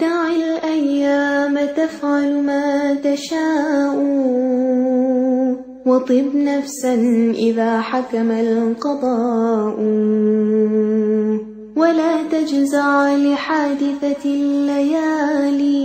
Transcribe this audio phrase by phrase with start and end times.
[0.00, 3.96] دع الأيام تفعل ما تشاء
[5.86, 6.94] وطب نفسا
[7.34, 9.76] إذا حكم القضاء
[11.76, 15.76] ولا تجزع لحادثة الليالي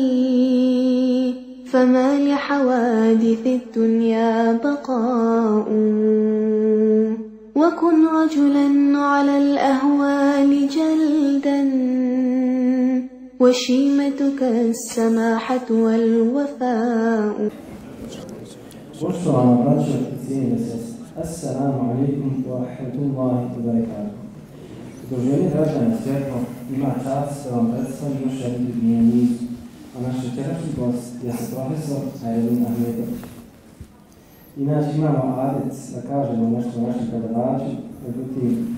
[1.72, 5.68] فما لحوادث الدنيا بقاء
[7.56, 11.62] وكن رجلا على الأهوال جلدا
[13.42, 17.50] وشيمتك السماحة والوفاء
[19.02, 24.18] Poštovana braća i cijene sestre, Assalamu alaikum wa rahmatullahi wa barakatuh.
[25.04, 26.40] Udruženje građana svjetlo
[26.76, 29.44] ima čast da vam predstavim još jednu dnije nizu,
[29.98, 33.22] a naš večerašnji gost je profesor Aylin Ahmedović.
[34.58, 37.72] Inače imamo adec da kažemo nešto o našem predavaču,
[38.08, 38.78] međutim,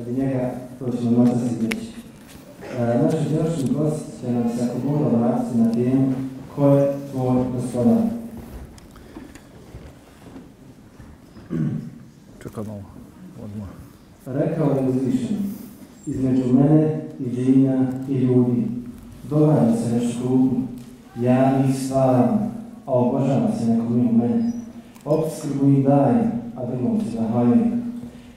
[0.00, 1.89] od njega to ćemo možda se izreći.
[2.78, 6.12] E, naš večerašnji gost će nam se ako Bog vratiti na temu
[6.54, 7.96] ko je tvoj gospodar.
[12.42, 12.82] Čekaj malo,
[13.44, 13.68] odmah.
[14.26, 15.36] Rekao je uzvišen,
[16.06, 18.66] između mene i džinja i ljudi,
[19.30, 20.60] događa se nešto krupno,
[21.20, 22.52] ja ih stvaram,
[22.86, 24.52] a obožava se neko mimo mene.
[25.04, 27.82] Opskrbu ih daje, a drugom se zahvaljujem.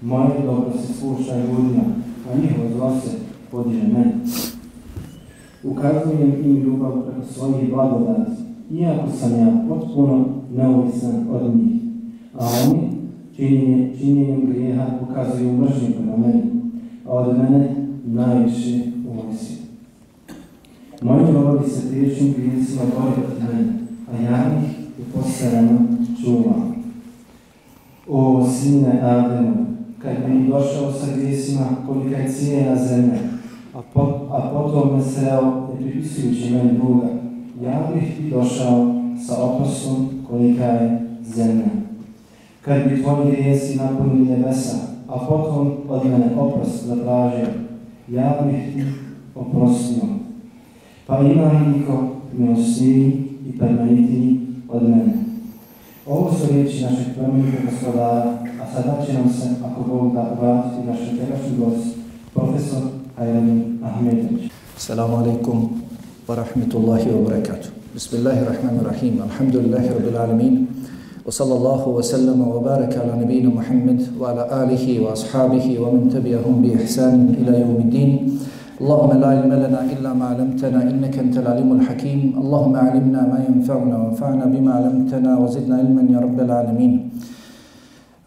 [0.02, 1.84] Moje dobro se spušta ljudima,
[2.31, 3.22] a njihovo zlo se
[3.54, 4.14] podiže mene.
[5.64, 8.32] Ukazujem im ljubav preko svojih blagodati,
[8.72, 11.81] iako sam ja potpuno neovisan od njih.
[12.40, 12.80] A oni
[13.36, 16.44] činjenje, činjenjem grijeha pokazuju mržnju prema meni,
[17.06, 19.58] a od mene najviše uvisi.
[21.02, 23.74] Moji robovi se teškim grijesima bori od mene,
[24.12, 25.80] a ja ih u postarano
[26.24, 26.76] čuvam.
[28.08, 29.66] O sine Ademu,
[30.00, 33.33] kad bi došao sa grijesima kolika je cijena zemlja,
[33.94, 37.08] a, pot, a potom me sreo ne pripisujući meni Boga,
[37.61, 38.95] ja bih ti došao
[39.27, 41.83] sa opasom kolika je zemlja
[42.66, 47.47] kad bi tvoji grijesi napunili nebesa, a potom od mene oprost zatražio,
[48.07, 48.84] ja bih ti
[49.35, 50.03] oprostio.
[51.07, 52.07] Pa ima niko
[52.38, 54.39] milostiviji i permanitiji
[54.69, 55.13] od mene.
[56.07, 60.88] Ovo su riječi našeg plemenitog gospodara, a sada će nam se, ako Bog da, vratiti
[60.88, 61.97] naš večerašnji gost,
[62.34, 62.81] profesor
[63.19, 64.50] Ajramin Ahmedović.
[64.76, 65.82] Assalamu alaikum
[66.26, 67.71] wa rahmetullahi wa barakatuh.
[67.94, 69.22] Bismillahirrahmanirrahim.
[69.22, 70.54] Alhamdulillahi rabbil alamin.
[71.28, 77.76] وصلى الله وسلم وبارك على نبينا محمد وعلى آله وأصحابه ومن تبعهم بإحسان إلى يوم
[77.84, 78.10] الدين
[78.81, 83.94] اللهم لا علم لنا إلا ما علمتنا إنك أنت العليم الحكيم اللهم علمنا ما ينفعنا
[83.99, 86.93] وانفعنا بما علمتنا وزدنا علما يا رب العالمين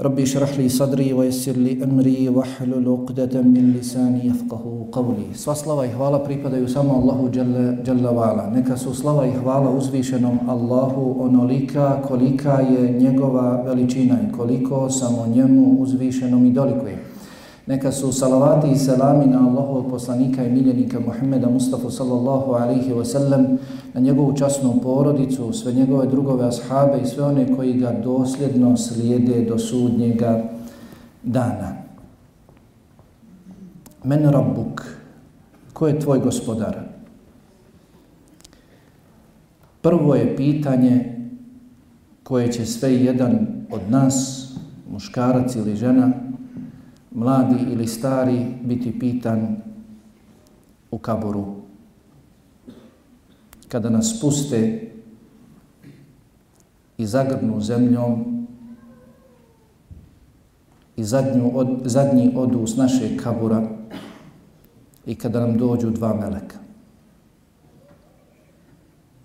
[0.01, 5.85] ربي اشرح لي صدري ويسر لي أمري واحلل عقدة من لساني يفقه قولي Sva slava
[5.85, 8.49] i hvala pripadaju samo Allahu Jalla, Jalla Vala.
[8.49, 15.27] Neka su slava i hvala uzvišenom Allahu onolika kolika je njegova veličina i koliko samo
[15.35, 16.97] njemu uzvišenom i dolikuje.
[17.66, 23.04] Neka su salavati i selami na Allahov poslanika i miljenika Muhammeda Mustafa sallallahu alaihi wa
[23.04, 23.58] sallam,
[23.94, 29.44] na njegovu časnu porodicu, sve njegove drugove ashabe i sve one koji ga dosljedno slijede
[29.44, 30.42] do sudnjega
[31.22, 31.72] dana.
[34.04, 34.82] Men rabbuk,
[35.72, 36.78] ko je tvoj gospodar?
[39.80, 41.16] Prvo je pitanje
[42.22, 44.46] koje će sve jedan od nas,
[44.92, 46.12] muškarac ili žena,
[47.16, 49.56] mladi ili stari, biti pitan
[50.90, 51.44] u kaboru.
[53.68, 54.90] Kada nas puste
[56.98, 58.46] i zagrnu zemljom
[60.96, 63.68] i zadnju od, zadnji odu s našeg kabura
[65.06, 66.58] i kada nam dođu dva meleka.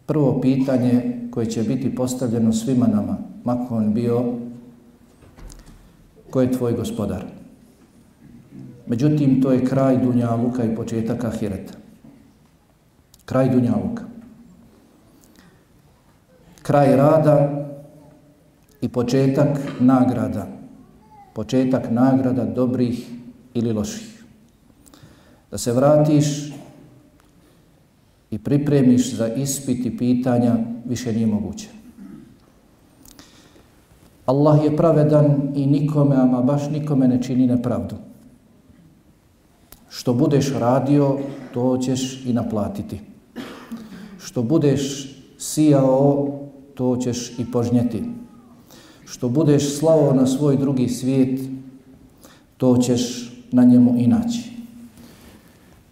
[0.05, 4.33] Prvo pitanje koje će biti postavljeno svima nama, mako on bio,
[6.29, 7.40] ko je tvoj gospodar?
[8.91, 11.73] Međutim, to je kraj Dunjaluka i početak Ahireta.
[13.25, 14.03] Kraj Dunjaluka.
[16.61, 17.67] Kraj rada
[18.81, 20.47] i početak nagrada.
[21.33, 23.07] Početak nagrada dobrih
[23.53, 24.23] ili loših.
[25.51, 26.51] Da se vratiš
[28.31, 30.55] i pripremiš za ispit i pitanja
[30.85, 31.69] više nije moguće.
[34.25, 38.10] Allah je pravedan i nikome, ama baš nikome ne čini nepravdu.
[39.91, 41.19] Što budeš radio,
[41.53, 42.99] to ćeš i naplatiti.
[44.19, 46.29] Što budeš sijao,
[46.75, 48.03] to ćeš i požnjeti.
[49.05, 51.39] Što budeš slao na svoj drugi svijet,
[52.57, 54.51] to ćeš na njemu i naći.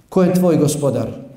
[0.09, 1.29] Ko je tvoj gospodar?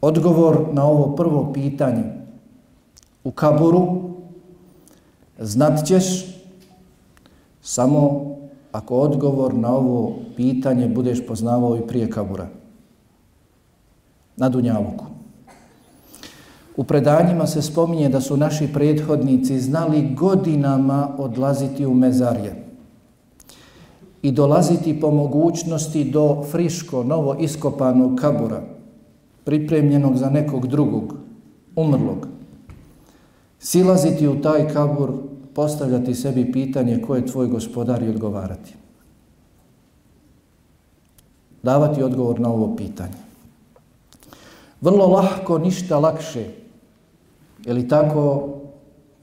[0.00, 2.04] odgovor na ovo prvo pitanje
[3.24, 4.10] u kaburu
[5.38, 6.04] znat ćeš
[7.62, 8.29] samo
[8.72, 12.48] ako odgovor na ovo pitanje budeš poznavao i prije kabura.
[14.36, 15.04] Na Dunjavuku.
[16.76, 22.70] U predanjima se spominje da su naši prethodnici znali godinama odlaziti u mezarje
[24.22, 28.62] i dolaziti po mogućnosti do friško, novo iskopanog kabura,
[29.44, 31.14] pripremljenog za nekog drugog,
[31.76, 32.26] umrlog.
[33.58, 35.12] Silaziti u taj kabur,
[35.54, 38.74] postavljati sebi pitanje ko je tvoj gospodar i odgovarati.
[41.62, 43.18] Davati odgovor na ovo pitanje.
[44.80, 46.44] Vrlo lahko, ništa lakše.
[47.66, 48.48] ili tako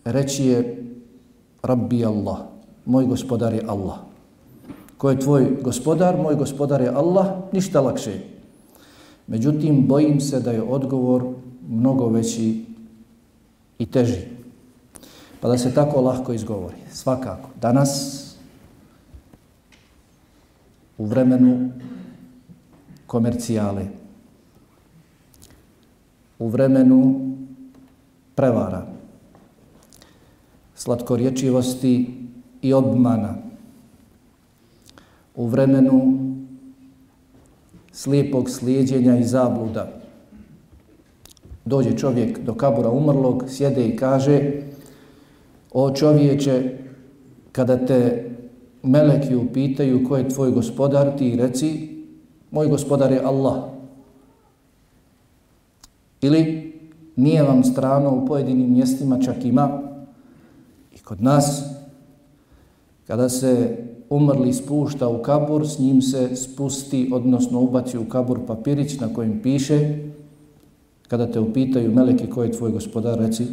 [0.06, 0.83] reći je
[1.63, 2.38] Rabbi Allah,
[2.85, 3.97] moj gospodar je Allah.
[4.97, 6.18] Ko je tvoj gospodar?
[6.18, 8.19] Moj gospodar je Allah, ništa lakše.
[9.27, 11.24] Međutim, bojim se da je odgovor
[11.69, 12.65] mnogo veći
[13.79, 14.37] i teži.
[15.48, 16.76] Pa da se tako lahko izgovori.
[16.92, 17.50] Svakako.
[17.62, 18.22] Danas,
[20.98, 21.72] u vremenu
[23.06, 23.86] komercijale,
[26.40, 27.32] u vremenu
[28.36, 28.86] prevara,
[30.76, 32.28] slatkorječivosti
[32.62, 33.36] i obmana,
[35.36, 36.20] u vremenu
[37.92, 39.92] slijepog slijedjenja i zabluda.
[41.66, 44.67] Dođe čovjek do kabura umrlog, sjede i kaže
[45.79, 46.77] o čovječe,
[47.51, 48.29] kada te
[48.83, 51.89] meleki upitaju ko je tvoj gospodar, ti reci
[52.51, 53.63] moj gospodar je Allah.
[56.21, 56.74] Ili
[57.15, 59.81] nije vam strano u pojedinim mjestima, čak ima
[60.95, 61.63] i kod nas,
[63.07, 63.77] kada se
[64.09, 69.39] umrli spušta u kabur, s njim se spusti, odnosno ubaci u kabur papirić na kojem
[69.44, 69.97] piše,
[71.07, 73.45] kada te upitaju meleki ko je tvoj gospodar, reci,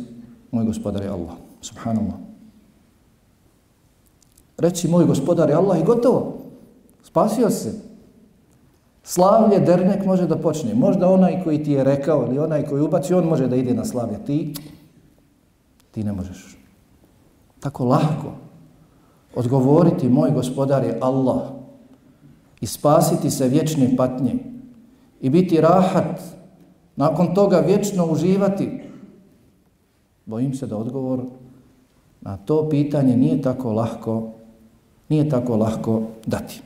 [0.50, 1.43] moj gospodar je Allah.
[1.64, 2.20] Subhanallah.
[4.58, 6.38] Reci, moj gospodar je Allah i gotovo.
[7.02, 7.72] Spasio se.
[9.02, 10.74] Slavlje, dernek može da počne.
[10.74, 13.84] Možda onaj koji ti je rekao ili onaj koji ubaci, on može da ide na
[13.84, 14.18] slavlje.
[14.26, 14.54] Ti,
[15.90, 16.58] ti ne možeš.
[17.60, 18.32] Tako lahko
[19.34, 21.42] odgovoriti moj gospodar je Allah
[22.60, 24.34] i spasiti se vječne patnje
[25.20, 26.20] i biti rahat,
[26.96, 28.82] nakon toga vječno uživati,
[30.26, 31.24] bojim se da odgovor
[32.24, 34.22] na to pitanje nije tako lahko,
[35.08, 36.60] nije tako lahko dati.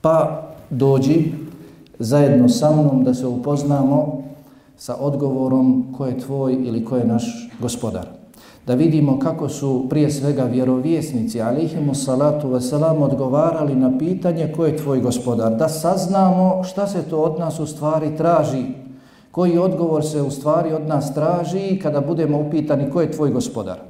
[0.00, 1.32] Pa dođi
[1.98, 4.22] zajedno sa mnom da se upoznamo
[4.76, 8.20] sa odgovorom ko je tvoj ili ko je naš gospodar
[8.66, 14.76] da vidimo kako su prije svega vjerovjesnici, alihimu salatu wasalam, odgovarali na pitanje ko je
[14.76, 18.64] tvoj gospodar, da saznamo šta se to od nas u stvari traži,
[19.30, 23.89] koji odgovor se u stvari od nas traži kada budemo upitani ko je tvoj gospodar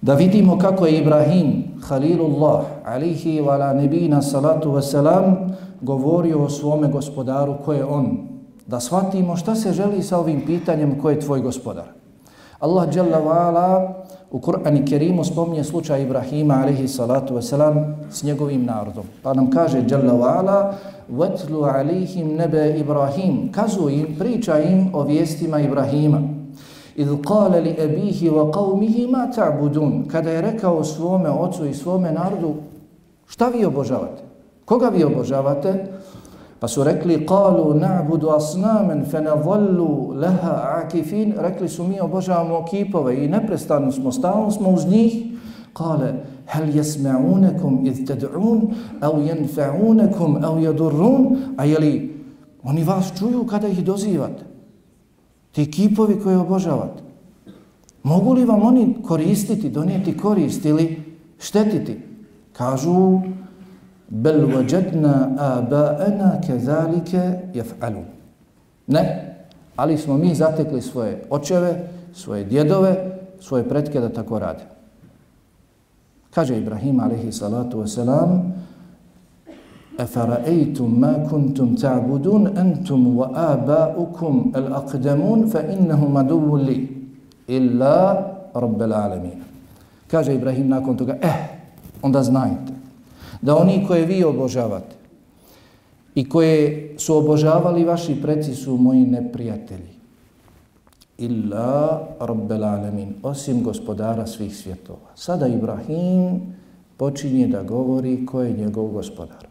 [0.00, 6.88] Da vidimo kako je Ibrahim, Halilullah, alihi wa ala nebina salatu wasalam, govorio o svome
[6.88, 8.18] gospodaru ko je on.
[8.66, 11.84] Da shvatimo šta se želi sa ovim pitanjem ko je tvoj gospodar.
[12.60, 13.92] Allah Jalla wa'ala
[14.30, 19.04] u Kur'ani Kerimu spominje slučaj Ibrahima alaihi salatu wasalam s njegovim narodom.
[19.22, 20.72] Pa nam kaže Jalla wa'ala
[21.10, 26.35] وَتْلُ عَلَيْهِمْ نَبَ Ibrahim Kazu im, priča im o vijestima Ibrahima.
[26.97, 30.07] Idh qala li abihi wa qawmihi ma ta'budun.
[30.09, 32.55] Kada je rekao svome ocu i svome narodu,
[33.27, 34.23] šta vi obožavate?
[34.65, 35.85] Koga vi obožavate?
[36.59, 41.35] Pa su rekli, qalu na'budu asnaman fanadhallu laha akifin.
[41.37, 45.37] Rekli su, mi obožavamo kipove i neprestano smo, stalno smo uz njih.
[45.77, 46.13] Qale
[46.49, 51.37] hel yasma'unakum id tad'un aw yanfa'unakum aw yadurrun?
[51.57, 52.23] A jeli,
[52.63, 54.46] oni vas čuju kada ih dozivate?
[55.57, 57.01] Ti kipovi koje obožavate.
[58.03, 61.01] Mogu li vam oni koristiti, donijeti korist ili
[61.39, 61.99] štetiti?
[62.53, 63.19] Kažu,
[64.09, 68.05] bel wajadna aba'ana kezalike jef'alun.
[68.87, 69.35] Ne,
[69.75, 74.63] ali smo mi zatekli svoje očeve, svoje djedove, svoje pretke da tako rade.
[76.29, 78.51] Kaže Ibrahim alaihi salatu wasalam,
[80.00, 86.86] أفرأيتم ما كنتم تعبدون أنتم وآباؤكم الأقدمون فإنهم عدو لي
[87.48, 87.94] إلا
[88.56, 89.38] رب العالمين
[90.08, 91.64] kaže Ibrahim nakon toga eh,
[92.02, 92.72] onda znajte
[93.42, 94.96] da oni koje vi obožavate
[96.14, 99.92] i koje su obožavali vaši preci su moji neprijatelji.
[101.18, 105.12] Illa rabbel alamin, osim gospodara svih svjetova.
[105.14, 106.40] Sada Ibrahim
[106.96, 109.45] počinje da govori ko je njegov gospodar.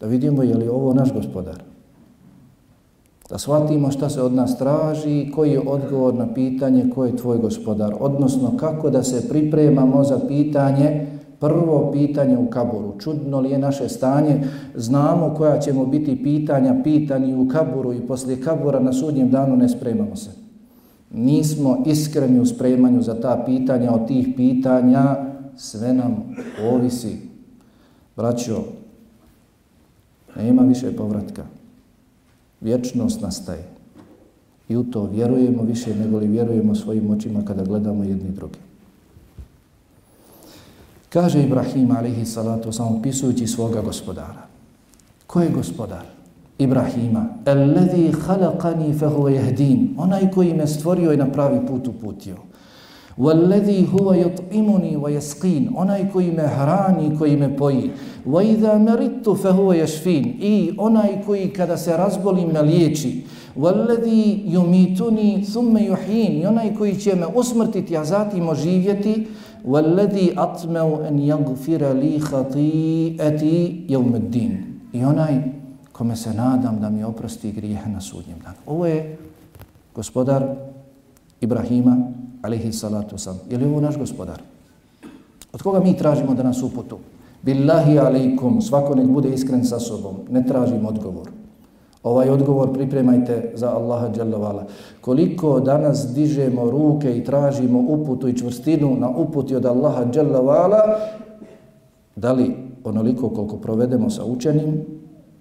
[0.00, 1.62] Da vidimo je li ovo naš gospodar.
[3.30, 7.16] Da shvatimo šta se od nas traži i koji je odgovor na pitanje ko je
[7.16, 7.94] tvoj gospodar.
[8.00, 11.06] Odnosno kako da se pripremamo za pitanje,
[11.40, 12.94] prvo pitanje u kaburu.
[12.98, 14.40] Čudno li je naše stanje?
[14.74, 19.68] Znamo koja ćemo biti pitanja pitani u kaburu i poslije kabura na sudnjem danu ne
[19.68, 20.30] spremamo se.
[21.10, 23.92] Nismo iskreni u spremanju za ta pitanja.
[23.92, 25.16] Od tih pitanja
[25.56, 26.34] sve nam
[26.72, 27.16] ovisi.
[28.16, 28.64] Braćo,
[30.36, 31.44] nema više povratka
[32.60, 33.64] vječnost nastaje.
[34.68, 38.58] I u to vjerujemo više nego li vjerujemo svojim očima kada gledamo jedni drugi.
[41.08, 44.46] Kaže Ibrahim alaihi salatu samo pisujući svoga gospodara.
[45.26, 46.04] Ko je gospodar?
[46.58, 47.26] Ibrahima.
[47.44, 49.94] Alladhi khalaqani fa huwa yahdin.
[49.96, 52.36] Onaj koji me stvorio i na pravi put uputio.
[53.20, 55.70] والذي هو يطعمني ويسقين.
[55.76, 57.90] Onaj koji me hrani, koji me poji.
[58.26, 60.36] Wa idha maridtu fa huwa yashfin.
[60.40, 63.24] I onaj koji kada se razbolim me liječi.
[63.56, 66.42] والذي yumituni thumma yuhyin.
[66.42, 69.26] I onaj koji će me usmrtiti a zatim oživjeti.
[69.66, 74.80] والذي atma'u an yaghfira li khati'ati yawm ad-din.
[74.92, 75.34] I onaj
[75.92, 78.56] kome se nadam da mi oprosti grijehe na sudnjem danu.
[78.66, 79.18] Ovo je
[79.94, 80.69] gospodar
[81.40, 81.96] Ibrahima
[82.42, 83.40] alaihi salatu sam.
[83.50, 84.42] Je li ovo naš gospodar?
[85.52, 86.98] Od koga mi tražimo da nas uputu?
[87.42, 91.30] Billahi alaikum, svako nek bude iskren sa sobom, ne tražim odgovor.
[92.02, 94.66] Ovaj odgovor pripremajte za Allaha dželjavala.
[95.00, 100.98] Koliko danas dižemo ruke i tražimo uputu i čvrstinu na uputi od Allaha dželjavala,
[102.16, 104.84] da li onoliko koliko provedemo sa učenim,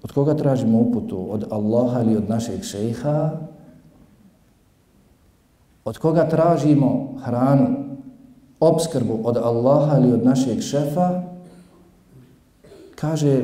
[0.03, 1.27] od koga tražimo uputu?
[1.29, 3.32] Od Allaha ili od našeg šeha?
[5.85, 7.66] od koga tražimo hranu,
[8.61, 11.23] obskrbu od Allaha ili od našeg šefa,
[12.94, 13.42] kaže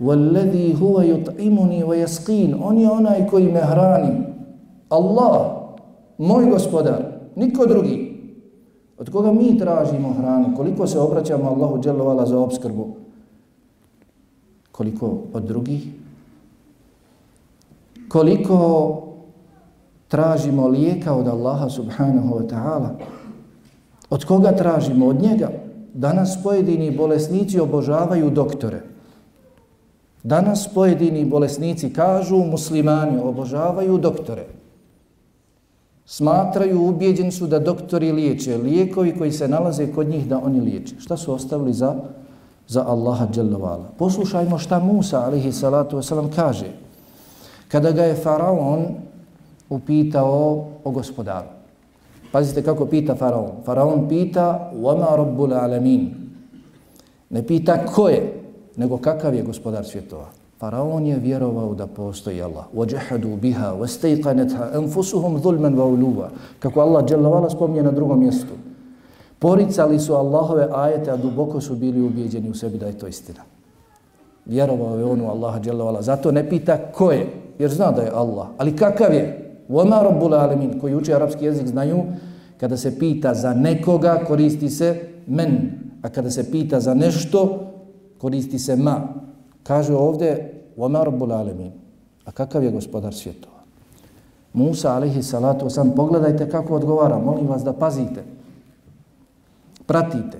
[0.00, 4.12] وَالَّذِي هُوَ يُطْعِمُنِي وَيَسْقِينَ On je onaj koji me hrani.
[4.88, 5.60] Allah,
[6.18, 8.10] moj gospodar, niko drugi.
[8.98, 10.56] Od koga mi tražimo hranu?
[10.56, 12.88] Koliko se obraćamo Allahu dželovala za obskrbu?
[14.72, 15.88] Koliko od drugih?
[18.08, 18.56] Koliko
[20.07, 22.89] tražimo lijeka od Allaha subhanahu wa ta'ala.
[24.09, 25.07] Od koga tražimo?
[25.07, 25.49] Od njega.
[25.93, 28.81] Danas pojedini bolesnici obožavaju doktore.
[30.23, 34.45] Danas pojedini bolesnici kažu muslimani obožavaju doktore.
[36.05, 40.95] Smatraju, ubjeđeni su da doktori liječe lijekovi koji se nalaze kod njih da oni liječe.
[40.99, 41.95] Šta su ostavili za,
[42.67, 43.89] za Allaha dželovala?
[43.97, 46.65] Poslušajmo šta Musa, alihi salatu wasalam, kaže.
[47.67, 48.85] Kada ga je faraon
[49.70, 51.48] upitao o gospodaru.
[52.32, 53.50] Pazite kako pita faraon.
[53.64, 56.02] Faraon pita وَمَا رَبُّ الْعَلَمِينَ
[57.30, 58.42] Ne pita ko je,
[58.76, 60.26] nego kakav je gospodar svjetova.
[60.58, 62.64] Faraon je vjerovao da postoji Allah.
[62.74, 68.52] وَجَحَدُوا بِهَا وَسْتَيْقَنَتْهَا أَنفُسُهُمْ ظُلْمًا وَعُلُوًا Kako Allah dželavala spomnije na drugom mjestu.
[69.38, 73.40] Poricali su Allahove ajete, a duboko su bili ubijeđeni u sebi da je to istina.
[74.46, 76.02] Vjerovao je on u Allaha dželavala.
[76.02, 77.26] Zato ne pita ko je,
[77.58, 78.46] jer zna da je Allah.
[78.58, 79.43] Ali kakav je?
[79.67, 82.03] Voma rabbul alemin, koji uči arapski jezik, znaju,
[82.57, 87.67] kada se pita za nekoga, koristi se men, a kada se pita za nešto,
[88.17, 89.07] koristi se ma.
[89.63, 91.71] Kaže ovdje, voma rabbul alemin.
[92.25, 93.55] A kakav je gospodar svjetova?
[94.53, 98.23] Musa, alaihi salatu sam, pogledajte kako odgovara, molim vas da pazite.
[99.85, 100.37] Pratite.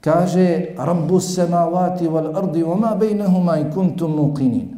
[0.00, 4.73] Kaže, rabbus semavati wal ardi, voma bejnehuma i kuntum muqinin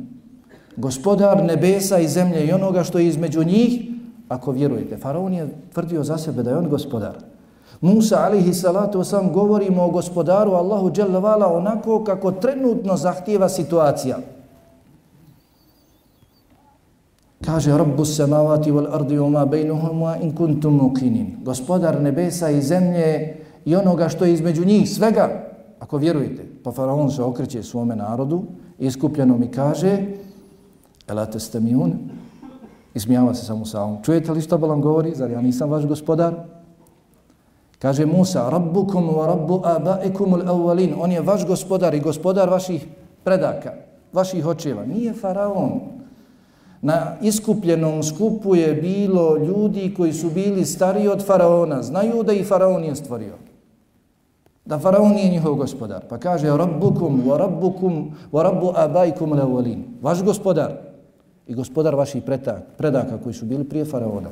[0.76, 3.80] gospodar nebesa i zemlje i onoga što je između njih,
[4.28, 4.97] ako vjerujete.
[4.97, 7.16] Faraon je tvrdio za sebe da je on gospodar.
[7.80, 14.18] Musa alihi salatu sam govorimo o gospodaru Allahu dželavala onako kako trenutno zahtjeva situacija.
[17.45, 21.26] Kaže Rabbu samavati wal ardi uma bejnuhuma in kuntum muqinin.
[21.45, 25.47] Gospodar nebesa i zemlje i onoga što je između njih svega,
[25.80, 26.42] ako vjerujete.
[26.64, 28.42] Pa faraon se okreće svome narodu,
[28.78, 29.99] iskupljeno mi kaže,
[31.08, 31.92] Ela te ste mi un?
[32.94, 34.02] Ismijava se samo sa ovom.
[34.02, 35.14] Čujete li što Balam govori?
[35.14, 36.34] Zar ja nisam vaš gospodar?
[37.78, 40.94] Kaže Musa, Rabbukum wa Rabbu abaikum al-awwalin.
[40.98, 42.86] On je vaš gospodar i gospodar vaših
[43.25, 43.72] predaka,
[44.12, 44.86] vaših očeva.
[44.86, 45.80] Nije faraon.
[46.82, 51.82] Na iskupljenom skupu je bilo ljudi koji su bili stariji od faraona.
[51.82, 53.34] Znaju da i faraon je stvorio.
[54.64, 56.04] Da faraon nije njihov gospodar.
[56.08, 59.82] Pa kaže Rabbukum wa Rabbukum wa Rabbu abaikum al-awwalin.
[60.02, 60.86] Vaš gospodar
[61.46, 62.22] i gospodar vaših
[62.76, 64.28] predaka koji su bili prije faraona,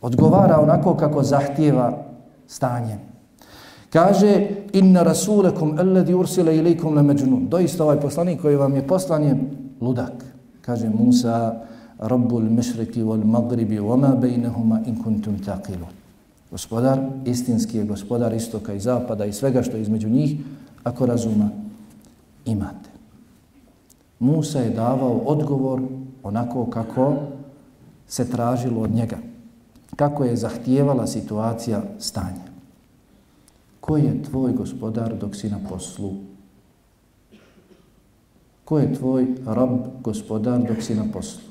[0.00, 1.98] odgovara onako kako zahtijeva
[2.46, 2.98] stanje.
[3.90, 7.48] Kaže, inna rasulekum alladhi ursila ilaykum la majnun.
[7.48, 9.36] Doista ovaj poslanik koji vam je poslan je
[9.80, 10.24] ludak.
[10.60, 11.60] Kaže Musa,
[11.98, 15.92] Rabbul mešriki wal magribi wama bejnehuma in kuntum taqilun.
[16.50, 20.36] Gospodar, istinski je gospodar istoka i zapada i svega što je između njih,
[20.84, 21.50] ako razuma
[22.44, 22.91] imate.
[24.22, 25.82] Musa je davao odgovor
[26.22, 27.14] onako kako
[28.06, 29.16] se tražilo od njega.
[29.96, 32.46] Kako je zahtijevala situacija stanja.
[33.80, 36.12] Ko je tvoj gospodar dok si na poslu?
[38.64, 41.42] Ko je tvoj rab gospodar dok si na poslu?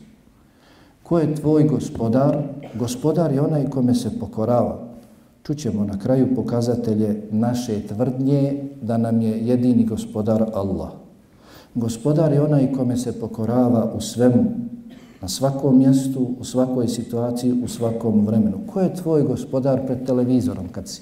[1.04, 2.44] Ko je tvoj gospodar?
[2.80, 4.80] Gospodar je onaj kome se pokorava.
[5.44, 11.01] Čućemo na kraju pokazatelje naše tvrdnje da nam je jedini gospodar Allah.
[11.76, 14.44] Gospodar je onaj kome se pokorava u svemu,
[15.22, 18.58] na svakom mjestu, u svakoj situaciji, u svakom vremenu.
[18.74, 21.02] Ko je tvoj gospodar pred televizorom kad si?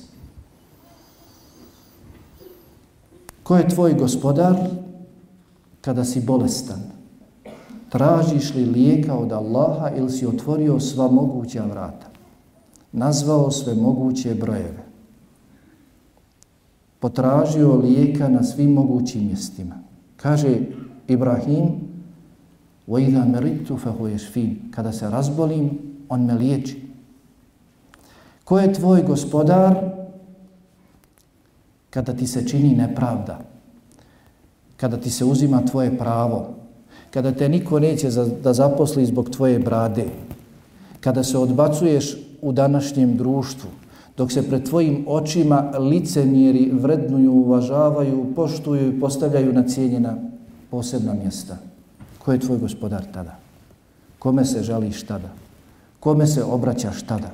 [3.44, 4.56] Ko je tvoj gospodar
[5.82, 6.80] kada si bolestan?
[7.90, 12.08] Tražiš li lijeka od Allaha ili si otvorio sva moguća vrata?
[12.92, 14.86] Nazvao sve moguće brojeve.
[17.00, 19.88] Potražio lijeka na svim mogućim mjestima.
[20.19, 20.61] Kaže
[21.09, 21.85] Ibrahim,
[22.88, 25.71] وَإِذَا مَرِتُ فَهُوَ يَشْفِينَ Kada se razbolim,
[26.09, 26.81] on me liječi.
[28.45, 29.75] Ko je tvoj gospodar
[31.90, 33.40] kada ti se čini nepravda?
[34.76, 36.54] Kada ti se uzima tvoje pravo?
[37.11, 40.04] Kada te niko neće za, da zaposli zbog tvoje brade?
[41.00, 43.71] Kada se odbacuješ u današnjem društvu?
[44.20, 50.16] Dok se pred tvojim očima licemjeri vrednuju, uvažavaju, poštuju i postavljaju na cijenjena
[50.72, 51.58] posebna mjesta?
[52.18, 53.38] Ko je tvoj gospodar tada?
[54.20, 55.30] Kome se žališ tada?
[56.00, 57.32] Kome se obraćaš tada?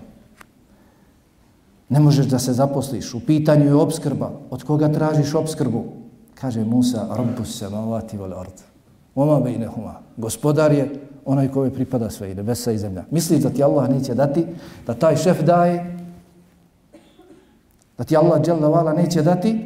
[1.90, 3.14] Ne možeš da se zaposliš.
[3.14, 4.32] U pitanju je obskrba.
[4.50, 5.84] Od koga tražiš obskrbu?
[6.36, 8.62] Kaže Musa, Rabbus se mavati vol ard.
[9.16, 9.96] Oma bejnehuma.
[10.18, 13.04] Gospodar je onaj kome pripada sve i nebesa i zemlja.
[13.12, 14.46] Misliš da ti Allah neće dati,
[14.88, 15.95] da taj šef daje,
[17.98, 19.60] da ti Allah dželle neće dati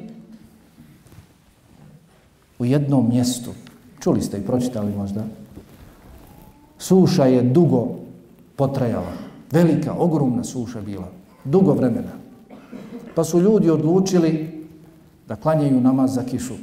[2.59, 3.51] u jednom mjestu
[3.99, 5.23] Čuli ste i pročitali možda.
[6.77, 7.87] Suša je dugo
[8.55, 9.11] potrajala.
[9.51, 11.07] Velika, ogromna suša bila.
[11.43, 12.11] Dugo vremena.
[13.15, 14.65] Pa su ljudi odlučili
[15.27, 16.53] da klanjaju namaz za kišu.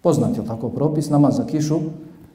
[0.00, 1.80] Poznat je tako propis, namaz za kišu,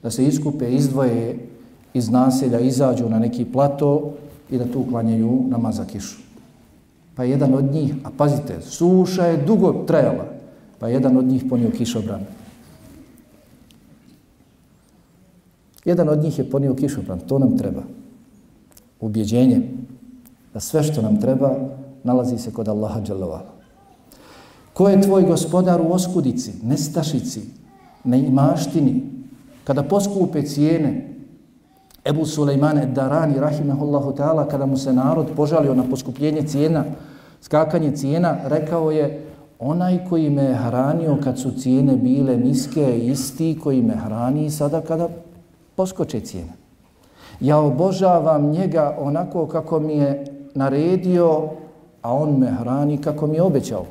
[0.03, 1.47] da se iskupe, izdvoje
[1.93, 4.13] iz naselja, izađu na neki plato
[4.49, 6.26] i da tu klanjaju namaz za kišu.
[7.17, 10.25] Pa jedan od njih, a pazite, suša je dugo trajala,
[10.80, 12.21] pa jedan od njih ponio kišobran.
[15.86, 17.84] Jedan od njih je ponio kišobran, to nam treba.
[18.99, 19.62] Ubjeđenje
[20.53, 21.56] da sve što nam treba
[22.03, 23.53] nalazi se kod Allaha dželovala.
[24.73, 27.41] Ko je tvoj gospodar u oskudici, nestašici,
[28.03, 29.03] neimaštini,
[29.63, 31.16] kada poskupe cijene,
[32.07, 36.83] Ebu Sulejmane Darani, rahimahullahu ta'ala, kada mu se narod požalio na poskupljenje cijena,
[37.41, 39.23] skakanje cijena, rekao je,
[39.59, 45.09] onaj koji me hranio kad su cijene bile niske, isti koji me hrani sada kada
[45.75, 46.53] poskoče cijene.
[47.39, 51.49] Ja obožavam njega onako kako mi je naredio,
[52.01, 53.85] a on me hrani kako mi je obećao.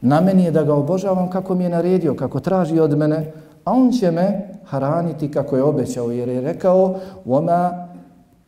[0.00, 3.32] Na meni je da ga obožavam kako mi je naredio, kako traži od mene,
[3.64, 7.93] a on će me hraniti kako je obećao, jer je rekao وَمَا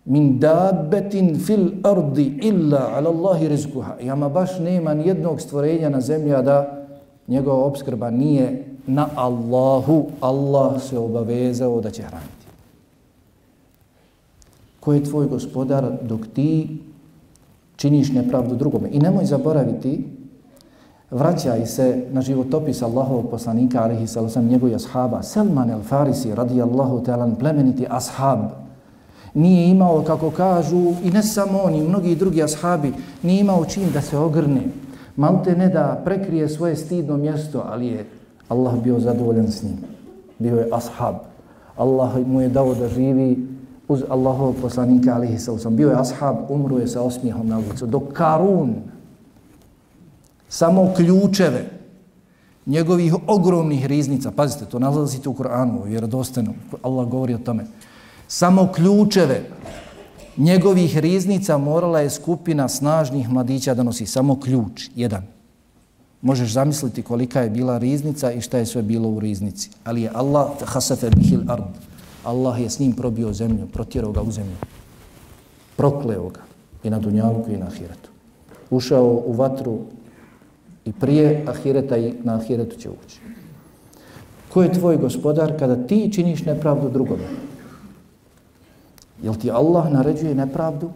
[0.06, 3.96] min dabbetin fil ardi illa ala Allahi rizkuha.
[4.04, 6.86] Jama baš nema nijednog stvorenja na zemlji, da
[7.28, 12.46] njegova obskrba nije na Allahu, Allah se obavezao da će hraniti.
[14.80, 16.78] Ko je tvoj gospodar dok ti
[17.76, 18.90] činiš nepravdu drugome?
[18.92, 20.08] I nemoj zaboraviti,
[21.11, 27.35] vraćaj se na životopis Allahovog poslanika, alihi sallam, njegovih ashaba, Salman el Farisi, radijallahu ta'ala,
[27.39, 28.39] plemeniti ashab,
[29.35, 32.93] nije imao, kako kažu, i ne samo on, i mnogi drugi ashabi,
[33.23, 34.63] nije imao čin da se ogrne,
[35.17, 38.07] malte ne da prekrije svoje stidno mjesto, ali je
[38.49, 39.77] Allah bio zadovoljan s njim.
[40.39, 41.15] Bio je ashab.
[41.77, 43.47] Allah mu je dao da živi
[43.89, 45.77] uz Allahov poslanika alihi sallam.
[45.77, 47.87] Bio je ashab, umru je sa osmijehom na ulicu.
[47.87, 48.75] Dok Karun,
[50.51, 51.71] samo ključeve
[52.67, 57.65] njegovih ogromnih riznica, pazite, to nalazite u Koranu, u Allah govori o tome,
[58.29, 59.43] samo ključeve
[60.37, 65.23] njegovih riznica morala je skupina snažnih mladića da nosi, samo ključ, jedan.
[66.23, 69.71] Možeš zamisliti kolika je bila riznica i šta je sve bilo u riznici.
[69.85, 71.65] Ali je Allah hasafe bihil ard.
[72.25, 74.57] Allah je s njim probio zemlju, protjerao ga u zemlju.
[75.77, 76.41] Prokleo ga
[76.85, 78.11] i na dunjalku i na ahiretu.
[78.71, 79.79] Ušao u vatru
[80.85, 83.21] i prije ahireta i na ahiretu će ući.
[84.53, 87.25] Ko je tvoj gospodar kada ti činiš nepravdu drugome?
[89.23, 90.91] Jel ti Allah naređuje nepravdu?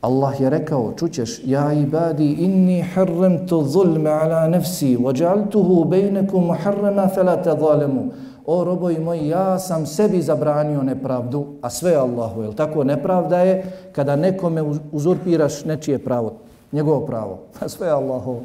[0.00, 7.50] Allah je rekao, čućeš, ja ibadi inni harramtu zulme ala nefsi, vajaltuhu bejnekum muharrama felate
[7.60, 8.10] zalemu.
[8.46, 12.42] O roboji moji, ja sam sebi zabranio nepravdu, a sve je Allahu.
[12.42, 16.32] Jel tako nepravda je kada nekome uzurpiraš nečije pravo,
[16.72, 17.38] njegovo pravo.
[17.60, 18.40] A sve je Allahu.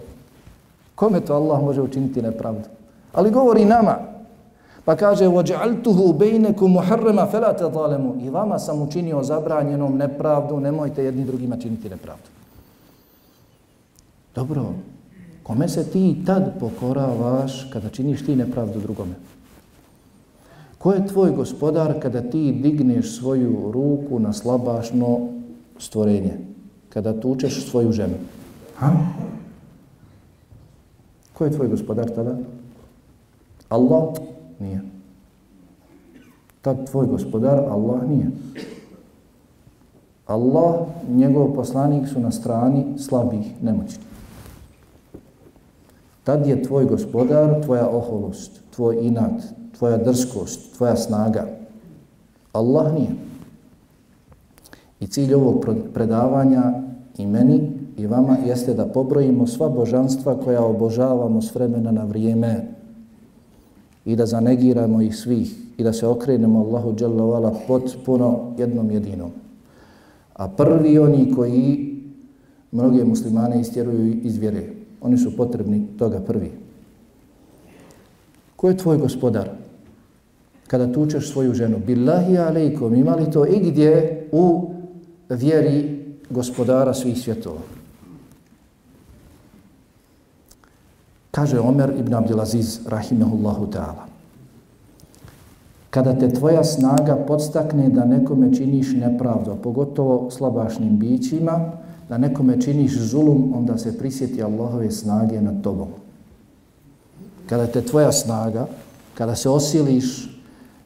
[1.01, 2.69] Kome to Allah može učiniti nepravdu?
[3.13, 3.99] Ali govori nama,
[4.87, 11.25] Pa kaže وَجَعَلْتُهُ بَيْنَكُمْ مُحَرَّمَا فَلَا تَظَالَمُ I vama sam učinio zabranjenom nepravdu, nemojte jedni
[11.25, 12.31] drugima činiti nepravdu.
[14.35, 14.75] Dobro,
[15.43, 19.15] kome se ti tad pokoravaš kada činiš ti nepravdu drugome?
[20.79, 25.29] Ko je tvoj gospodar kada ti digneš svoju ruku na slabašno
[25.79, 26.39] stvorenje?
[26.89, 28.15] Kada tučeš svoju ženu?
[28.79, 28.93] Ha?
[31.34, 32.38] Ko je tvoj gospodar tada?
[33.70, 34.14] Allah?
[34.60, 34.82] Nije.
[36.62, 38.32] Tad tvoj gospodar, Allah nije.
[40.26, 44.06] Allah, njegov poslanik su na strani slabih, nemoćnih.
[46.24, 49.42] Tad je tvoj gospodar, tvoja oholost, tvoj inat,
[49.78, 51.48] tvoja drskost, tvoja snaga.
[52.54, 53.12] Allah nije.
[55.00, 56.64] I cilj ovog predavanja
[57.18, 62.68] i meni i vama jeste da pobrojimo sva božanstva koja obožavamo s vremena na vrijeme
[64.06, 69.32] i da zanegiramo ih svih i da se okrenemo Allahu Jalla potpuno jednom jedinom.
[70.34, 71.92] A prvi oni koji
[72.72, 74.64] mnoge muslimane istjeruju iz vjere,
[75.02, 76.52] oni su potrebni toga prvi.
[78.56, 79.50] Ko je tvoj gospodar?
[80.68, 84.70] Kada tučeš svoju ženu, billahi alejkom, ima li to igdje u
[85.30, 87.81] vjeri gospodara svih svjetova?
[91.32, 94.12] Kaže Omer ibn Abdelaziz, rahimehullahu ta'ala,
[95.90, 101.72] kada te tvoja snaga podstakne da nekome činiš nepravdu, pogotovo slabašnim bićima,
[102.10, 105.88] da nekome činiš zulum, onda se prisjeti Allahove snage nad tobom.
[107.50, 108.68] Kada te tvoja snaga,
[109.16, 110.40] kada se osiliš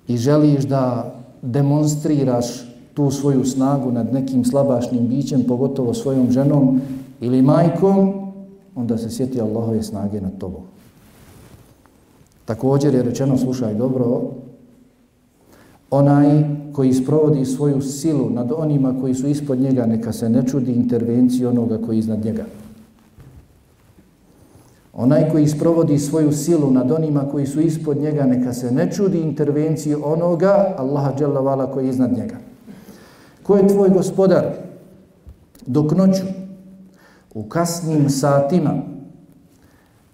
[0.08, 2.46] i želiš da demonstriraš
[2.94, 6.82] tu svoju snagu nad nekim slabašnim bićem, pogotovo svojom ženom
[7.22, 8.25] ili majkom,
[8.76, 10.62] onda se sjeti Allahove snage nad tobom.
[12.46, 14.22] Također je rečeno, slušaj dobro,
[15.92, 20.72] onaj koji sprovodi svoju silu nad onima koji su ispod njega, neka se ne čudi
[20.72, 22.46] intervenciji onoga koji je iznad njega.
[24.94, 29.20] Onaj koji sprovodi svoju silu nad onima koji su ispod njega, neka se ne čudi
[29.20, 32.36] intervenciji onoga, Allaha dželavala koji je iznad njega.
[33.44, 34.46] Ko je tvoj gospodar?
[35.66, 36.24] Dok noću,
[37.36, 38.74] u kasnim satima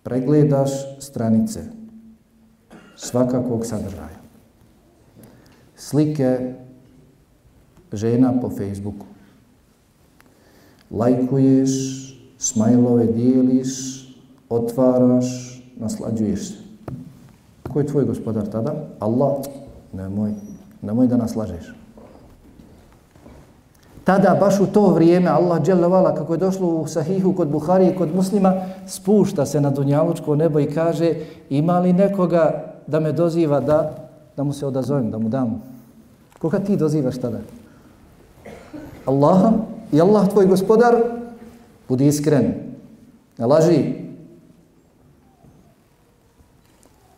[0.04, 1.60] pregledaš stranice
[2.96, 4.22] svakakvog sadržaja.
[5.76, 6.54] Slike
[7.94, 9.06] žena po Facebooku.
[10.92, 11.72] Lajkuješ,
[12.38, 13.70] smajlove dijeliš,
[14.50, 16.54] otvaraš, naslađuješ se.
[17.70, 18.74] Ko je tvoj gospodar tada?
[19.00, 19.46] Allah.
[19.94, 20.34] Nemoj,
[20.82, 21.81] nemoj da naslažeš.
[24.04, 27.96] Tada, baš u to vrijeme, Allah dželevala, kako je došlo u sahihu kod Buhari i
[27.96, 28.54] kod muslima,
[28.88, 31.14] spušta se na dunjalučko nebo i kaže
[31.50, 33.96] ima li nekoga da me doziva da,
[34.38, 35.62] da mu se odazovem, da mu dam.
[36.40, 37.40] Koga ti dozivaš tada?
[39.06, 39.52] Allaha
[39.92, 40.96] i Allah tvoj gospodar,
[41.90, 42.54] budi iskren,
[43.38, 43.94] ne laži.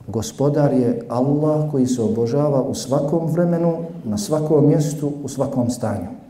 [0.07, 6.22] Gospodar je Allah koji se obožava u svakom vremenu, na svakom mjestu, u svakom stanju.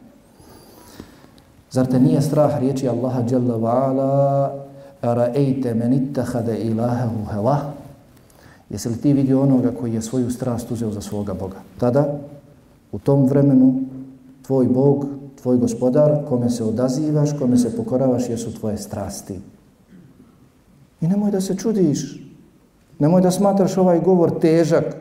[1.74, 4.50] Zar te nije strah riječi Allaha Jalla wa'ala
[5.02, 5.28] ala
[5.76, 7.58] men ittahade ilahahu hawa
[8.70, 11.56] Jesi li ti vidio onoga koji je svoju strast uzeo za svoga Boga?
[11.80, 12.20] Tada,
[12.92, 13.82] u tom vremenu,
[14.46, 15.06] tvoj Bog,
[15.42, 19.40] tvoj gospodar, kome se odazivaš, kome se pokoravaš, jesu tvoje strasti.
[21.02, 22.30] I nemoj da se čudiš.
[23.00, 24.96] Nemoj da smatraš ovaj govor težak.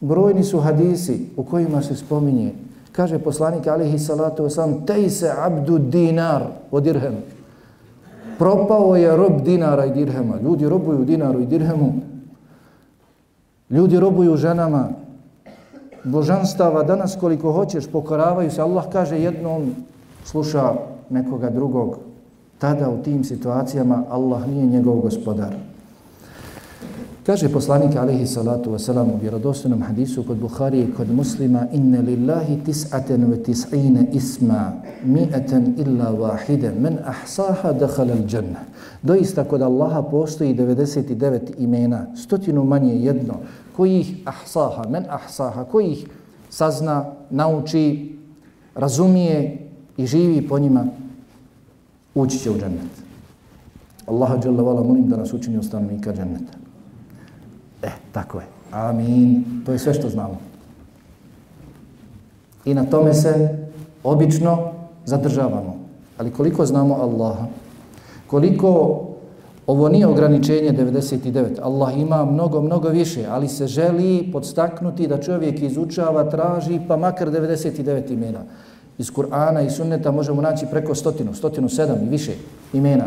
[0.00, 2.52] Brojni su hadisi u kojima se spominje
[2.94, 7.26] Kaže poslanik alihi salatu wasalam, tej se abdu dinar o dirhemu.
[8.38, 10.38] Propao je rob dinara i dirhema.
[10.38, 11.92] Ljudi robuju dinaru i dirhemu.
[13.70, 14.88] Ljudi robuju ženama.
[16.04, 18.62] Božanstava danas koliko hoćeš pokoravaju se.
[18.62, 19.74] Allah kaže jednom
[20.24, 20.74] sluša
[21.10, 21.98] nekoga drugog.
[22.58, 25.73] Tada u tim situacijama Allah nije njegov gospodar.
[27.24, 32.58] Kaže poslanik alaihi salatu wasalam u vjerodostojnom hadisu kod Bukhari i kod muslima inne lillahi
[32.66, 34.72] tis'aten ve tis'ine isma
[35.04, 38.60] mi'aten illa wahide men ahsaha dakhala al džanna.
[39.02, 43.34] Doista kod Allaha postoji 99 imena, stotinu manje jedno,
[43.76, 46.06] kojih ahsaha, men ahsaha, kojih
[46.50, 48.16] sazna, nauči,
[48.74, 50.86] razumije i živi po njima,
[52.14, 52.92] ući će u džennet.
[54.06, 56.63] Allaha dželle vala molim da nas učini od stanovnika dženneta.
[57.84, 58.46] E, tako je.
[58.70, 59.44] Amin.
[59.66, 60.38] To je sve što znamo.
[62.64, 63.58] I na tome se
[64.04, 64.72] obično
[65.04, 65.76] zadržavamo.
[66.18, 67.46] Ali koliko znamo Allaha,
[68.26, 69.00] koliko
[69.66, 75.62] ovo nije ograničenje 99, Allah ima mnogo, mnogo više, ali se želi podstaknuti da čovjek
[75.62, 78.40] izučava, traži, pa makar 99 imena.
[78.98, 82.32] Iz Kur'ana i sunneta možemo naći preko stotinu, stotinu sedam i više
[82.72, 83.04] imena.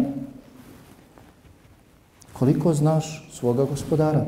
[2.33, 4.25] Koliko znaš svoga gospodara?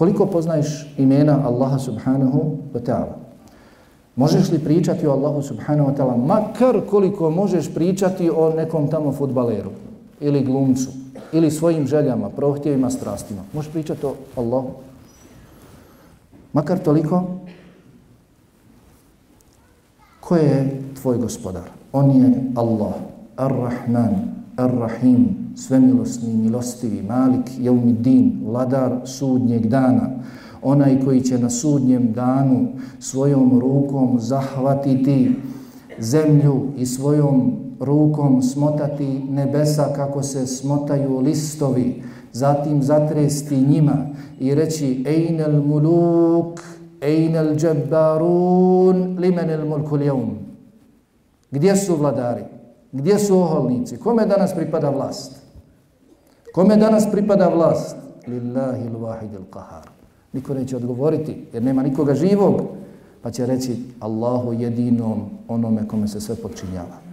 [0.00, 3.20] Koliko poznaješ imena Allaha subhanahu wa ta'ala?
[4.16, 9.12] Možeš li pričati o Allahu subhanahu wa ta'ala makar koliko možeš pričati o nekom tamo
[9.12, 9.70] futbaleru
[10.20, 10.88] ili glumcu
[11.32, 13.42] ili svojim željama, prohtjevima, strastima?
[13.52, 14.70] Možeš pričati o Allahu?
[16.52, 17.24] Makar toliko?
[20.20, 21.68] Ko je tvoj gospodar?
[21.92, 22.94] On je Allah,
[23.36, 24.16] Ar-Rahman,
[24.56, 30.10] Ar-Rahim, svemilosni, milostivi, Malik, Jaumiddin, vladar sudnjeg dana
[30.62, 32.68] onaj koji će na sudnjem danu
[32.98, 35.36] svojom rukom zahvatiti
[35.98, 44.06] zemlju i svojom rukom smotati nebesa kako se smotaju listovi, zatim zatresti njima
[44.38, 46.60] i reći Ejnel muluk,
[47.00, 50.30] ejnel džabbarun, limenel mulku ljevum.
[51.50, 52.44] Gdje su vladari?
[52.92, 53.96] Gdje su oholnici?
[53.96, 55.39] Kome danas pripada vlast?
[56.52, 57.96] Kome danas pripada vlast?
[58.26, 59.86] Lillahi l-wahid qahar.
[60.32, 62.62] Niko neće odgovoriti jer nema nikoga živog.
[63.22, 67.10] Pa će reći Allahu jedinom onome kome se sve počinjava.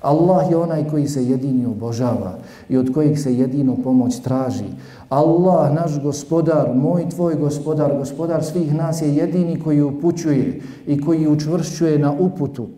[0.00, 4.68] Allah je onaj koji se jedini obožava i od kojeg se jedino pomoć traži.
[5.08, 11.28] Allah, naš gospodar, moj tvoj gospodar, gospodar svih nas je jedini koji upućuje i koji
[11.28, 12.68] učvršćuje na uputu.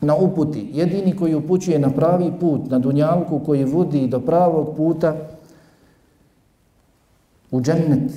[0.00, 0.70] Na uputi.
[0.72, 5.16] Jedini koji upućuje na pravi put, na dunjalku koji vodi do pravog puta
[7.50, 8.12] u džennet.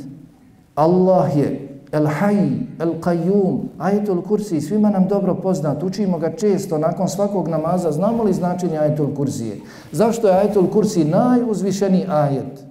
[0.76, 6.78] Allah je El Hayy, El Qayyum, Ajetul Kursi, svima nam dobro poznat, učimo ga često
[6.78, 9.58] nakon svakog namaza, znamo li značenje Ajetul Kursije?
[9.92, 12.66] Zašto je Ajetul Kursi najuzvišeniji ajet?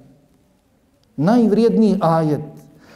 [1.17, 2.41] Najvrijedniji ajet?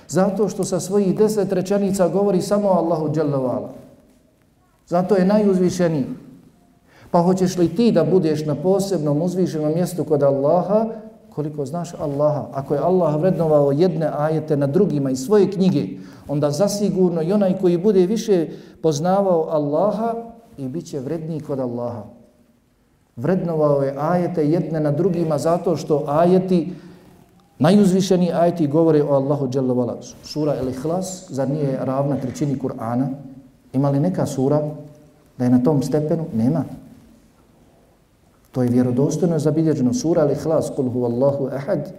[0.08, 3.81] Zato što sa svojih deset rečenica govori samo Allahu Đalavala.
[4.92, 6.04] Zato je najuzvišeniji.
[7.10, 10.86] Pa hoćeš li ti da budeš na posebnom uzvišenom mjestu kod Allaha,
[11.32, 12.46] koliko znaš Allaha.
[12.52, 15.86] Ako je Allah vrednovao jedne ajete na drugima iz svoje knjige,
[16.28, 18.48] onda zasigurno i onaj koji bude više
[18.82, 20.14] poznavao Allaha
[20.58, 22.02] i bit će vredniji kod Allaha.
[23.16, 26.72] Vrednovao je ajete jedne na drugima zato što ajeti,
[27.58, 33.08] najuzvišeni ajeti govore o Allahu Jalla Sura El Ikhlas, zar nije ravna trećini Kur'ana?
[33.72, 34.81] Ima li neka sura
[35.42, 36.26] da je na tom stepenu?
[36.34, 36.64] Nema.
[38.52, 39.94] To je vjerodostojno zabilježeno.
[39.94, 41.90] Sura al-Ikhlas, kul hu Allahu ahad.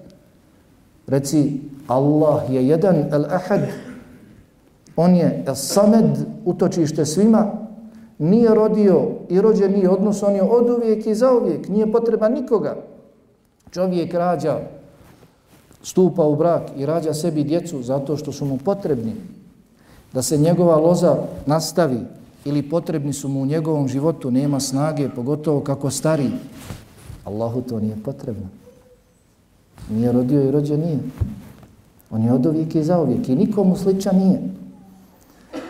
[1.08, 3.67] Reci, Allah je jedan al-ahad.
[4.95, 7.51] On je samed, utočište svima.
[8.19, 11.67] Nije rodio i rođen nije odnos, on je od uvijek i za uvijek.
[11.69, 12.75] Nije potreba nikoga.
[13.71, 14.60] Čovjek rađa,
[15.84, 19.15] stupa u brak i rađa sebi djecu zato što su mu potrebni.
[20.13, 25.60] Da se njegova loza nastavi, ili potrebni su mu u njegovom životu, nema snage, pogotovo
[25.60, 26.29] kako stari.
[27.23, 28.47] Allahu to nije potrebno.
[29.89, 30.99] Nije rodio i rođen nije.
[32.12, 34.41] On je od uvijek i za uvijek i nikomu sličan nije.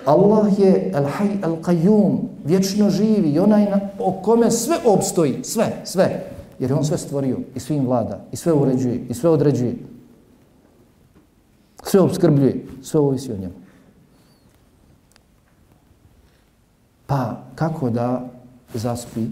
[0.06, 6.30] Allah je al-hay al-qayyum, vječno živi i onaj na, o kome sve obstoji, sve, sve.
[6.60, 9.76] Jer je on sve stvorio i svim vlada i sve uređuje i sve određuje.
[11.84, 13.63] Sve obskrbljuje, sve ovisi o njemu.
[17.14, 18.26] Pa kako da
[18.74, 19.28] zaspi?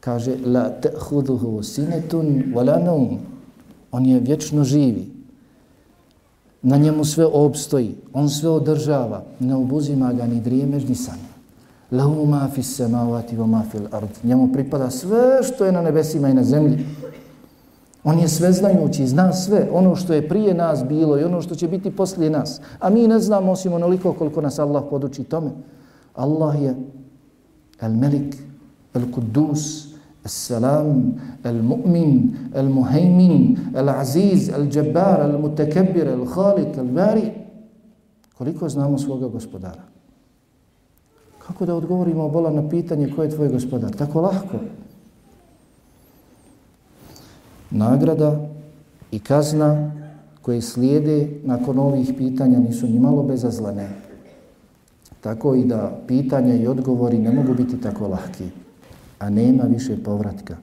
[0.00, 3.18] Kaže la ta'khudhuhu sinatun wala naum.
[3.92, 5.12] On je vječno živi.
[6.62, 11.18] Na njemu sve obstoji, on sve održava, ne obuzima ga ni drijemež ni san.
[11.90, 14.10] Lahu ma fi samawati wa ma fil ard.
[14.22, 16.86] Njemu pripada sve što je na nebesima i na zemlji.
[18.04, 21.68] On je sveznajući, zna sve, ono što je prije nas bilo i ono što će
[21.68, 22.60] biti poslije nas.
[22.78, 25.50] A mi ne znamo osim onoliko koliko nas Allah poduči tome.
[26.14, 26.74] Allah je
[27.80, 28.36] Al-Melik,
[28.94, 29.94] Al-Quddus,
[30.24, 37.30] Al-Salam, Al-Mu'min, Al-Muhaymin, Al-Aziz, Al-Jabbar, Al-Mutakabbir, Al-Khalik, Al-Bari.
[38.38, 39.82] Koliko znamo svoga gospodara?
[41.46, 43.90] Kako da odgovorimo bola na pitanje ko je tvoj gospodar?
[43.96, 44.58] Tako lahko.
[47.70, 48.48] Nagrada
[49.10, 49.92] i kazna
[50.42, 54.09] koje slijede nakon ovih pitanja nisu ni malo bezazlene
[55.20, 58.44] tako i da pitanja i odgovori ne mogu biti tako lahki,
[59.18, 60.56] a nema više povratka.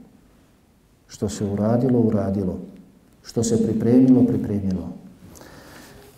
[1.07, 2.57] Što se uradilo, uradilo.
[3.23, 4.89] Što se pripremilo, pripremilo.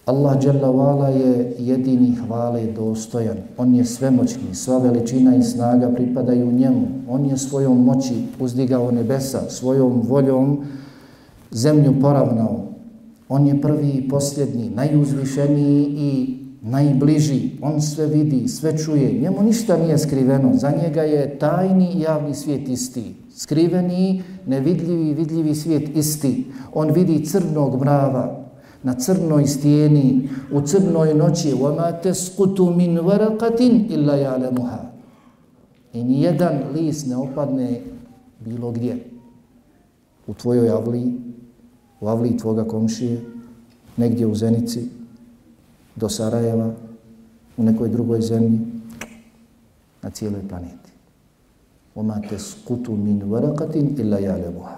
[0.06, 3.38] Allah Jalla je jedini hvale dostojan.
[3.58, 6.88] On je svemoćni, sva veličina i snaga pripadaju njemu.
[7.10, 10.66] On je svojom moći uzdigao nebesa, svojom voljom
[11.52, 12.66] zemlju poravnao.
[13.30, 17.51] On je prvi i posljednji, najuzvišeniji i najbliži.
[17.63, 19.13] On sve vidi, sve čuje.
[19.13, 20.51] Njemu ništa nije skriveno.
[20.55, 23.15] Za njega je tajni i javni svijet isti.
[23.37, 26.47] Skriveni, nevidljivi, vidljivi svijet isti.
[26.75, 28.45] On vidi crnog mrava,
[28.83, 34.79] na crnoj stijeni, u crnoj noći, وَمَا تَسْقُتُ مِنْ وَرَقَةٍ إِلَّا يَعْلَمُهَا
[35.93, 37.81] I nijedan list ne opadne
[38.45, 39.05] bilo gdje.
[40.27, 41.13] U tvojoj avliji,
[42.01, 43.21] u avliji tvoga komšije,
[43.97, 44.89] negdje u Zenici,
[46.00, 46.72] do Sarajeva,
[47.58, 48.60] u nekoj drugoj zemlji,
[50.02, 50.90] na cijeloj planeti.
[51.96, 54.78] Oma te skutu min varakatin illa jale buha.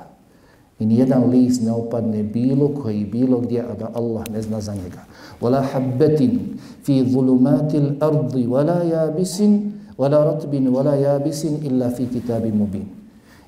[0.79, 4.73] I nijedan list ne opadne bilo koji bilo gdje, a da Allah ne zna za
[4.73, 5.05] njega.
[5.41, 6.39] Wala habbetin
[6.83, 12.85] fi zulumatil ardi, wala jabisin, wala ratbin, wala jabisin illa fi kitabi mubin.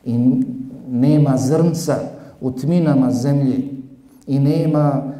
[0.05, 0.17] I
[0.89, 1.97] nema zrnca
[2.41, 3.57] u tminama zemlje
[4.27, 5.12] i nema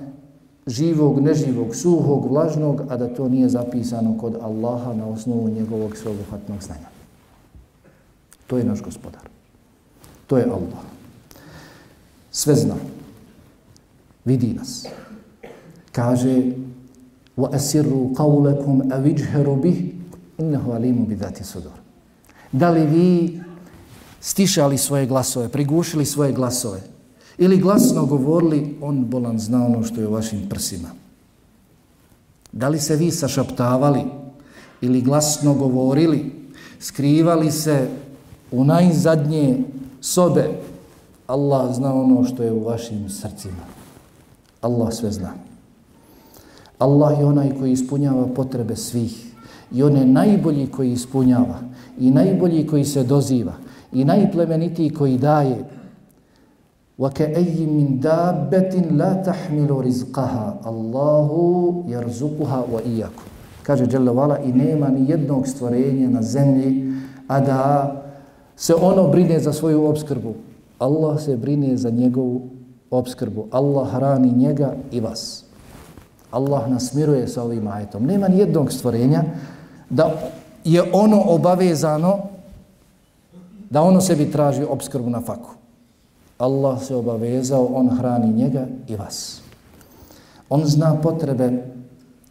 [0.67, 6.63] živog, neživog, suhog, vlažnog, a da to nije zapisano kod Allaha na osnovu njegovog sveobuhvatnog
[6.63, 6.89] znanja.
[8.47, 9.21] To je naš gospodar.
[10.27, 10.93] To je Allah
[12.33, 12.75] sve zna.
[14.25, 14.85] Vidi nas.
[15.91, 16.57] Kaže
[17.37, 19.93] wa asirru qawlakum aw ijharu bih
[20.37, 21.07] innahu alimu.
[22.51, 23.41] Da li vi
[24.21, 26.81] stišali svoje glasove, prigušili svoje glasove
[27.37, 30.89] ili glasno govorili, on bolan zna ono što je u vašim prsima.
[32.51, 34.03] Da li se vi sašaptavali
[34.81, 36.31] ili glasno govorili,
[36.79, 37.87] skrivali se
[38.51, 39.63] u najzadnje
[40.01, 40.49] sobe
[41.27, 43.63] Allah zna ono što je u vašim srcima.
[44.61, 45.33] Allah sve zna.
[46.79, 49.33] Allah je onaj koji ispunjava potrebe svih.
[49.71, 51.59] I on je najbolji koji ispunjava.
[51.99, 53.53] I najbolji koji se doziva.
[53.93, 55.65] I najplemenitiji koji daje.
[56.98, 61.28] وَكَأَيِّ مِنْ دَابَّةٍ لَا تَحْمِلُ رِزْقَهَا اللَّهُ
[61.86, 63.26] يَرْزُقُهَا وَإِيَّكُمْ
[63.62, 66.92] Kaže Đelevala i nema ni jednog stvorenja na zemlji,
[67.28, 67.62] a da
[68.56, 70.34] se ono brine za svoju obskrbu.
[70.78, 72.42] Allah se brine za njegovu
[72.90, 73.46] obskrbu.
[73.50, 75.44] Allah hrani njega i vas.
[76.30, 78.06] Allah nas miruje sa ovim ajetom.
[78.06, 79.22] Nema ni jednog stvorenja
[79.90, 80.10] da
[80.64, 82.18] je ono obavezano
[83.70, 85.50] da ono sebi traži obskrbu na faku.
[86.43, 89.41] Allah se obavezao, on hrani njega i vas.
[90.49, 91.63] On zna potrebe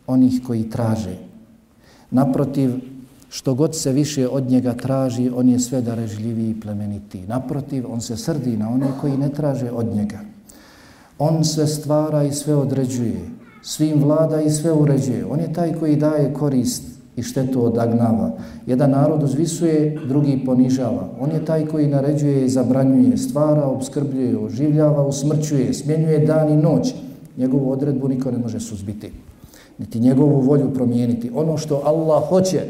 [0.07, 1.17] onih koji traže.
[2.11, 2.75] Naprotiv,
[3.31, 7.23] što god se više od njega traži, on je sve darežljiviji i plemeniti.
[7.27, 10.21] Naprotiv, on se srdi na one koji ne traže od njega.
[11.19, 13.21] On sve stvara i sve određuje,
[13.63, 15.25] svim vlada i sve uređuje.
[15.27, 16.83] On je taj koji daje korist
[17.17, 18.31] i štetu od agnava.
[18.67, 21.09] Jedan narod uzvisuje, drugi ponižava.
[21.21, 26.95] On je taj koji naređuje i zabranjuje, stvara, obskrbljuje, oživljava, usmrćuje, smjenjuje dan i noć.
[27.37, 29.13] Njegovu odredbu niko ne može suzbiti,
[29.79, 31.31] niti njegovu volju promijeniti.
[31.35, 32.61] Ono što Allah hoće,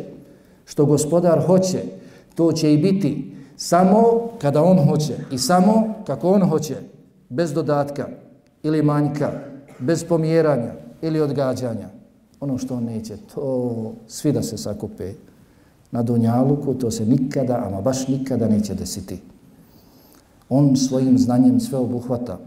[0.64, 1.82] što gospodar hoće,
[2.34, 4.02] to će i biti samo
[4.38, 6.74] kada on hoće i samo kako on hoće,
[7.28, 8.08] bez dodatka
[8.62, 9.30] ili manjka,
[9.78, 12.01] bez pomjeranja ili odgađanja.
[12.42, 15.12] Ono što on neće, to svi da se sakupe
[15.90, 19.20] na Dunjaluku, to se nikada, ama baš nikada neće desiti.
[20.48, 22.38] On svojim znanjem sve obuhvata,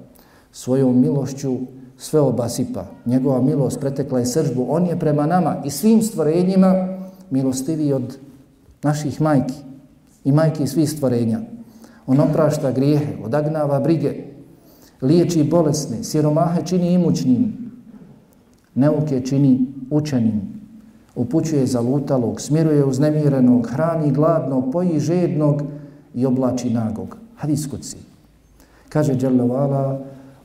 [0.52, 1.58] svojom milošću
[1.98, 2.86] sve obasipa.
[3.06, 4.66] Njegova milost pretekla je sržbu.
[4.70, 6.98] On je prema nama i svim stvorenjima
[7.30, 8.18] milostiviji od
[8.84, 9.56] naših majki
[10.24, 11.40] i majki svih stvorenja.
[12.08, 14.24] On oprašta grijehe, odagnava brige,
[15.02, 17.65] liječi bolesne, siromahe čini imućnim,
[18.76, 20.42] neuke čini učenim,
[21.16, 25.62] upućuje zalutalog, smiruje uznemirenog, hrani gladnog, poji žednog
[26.14, 27.18] i oblači nagog.
[27.36, 27.98] Hadis kuci.
[28.90, 30.00] Kaže Đerlovala,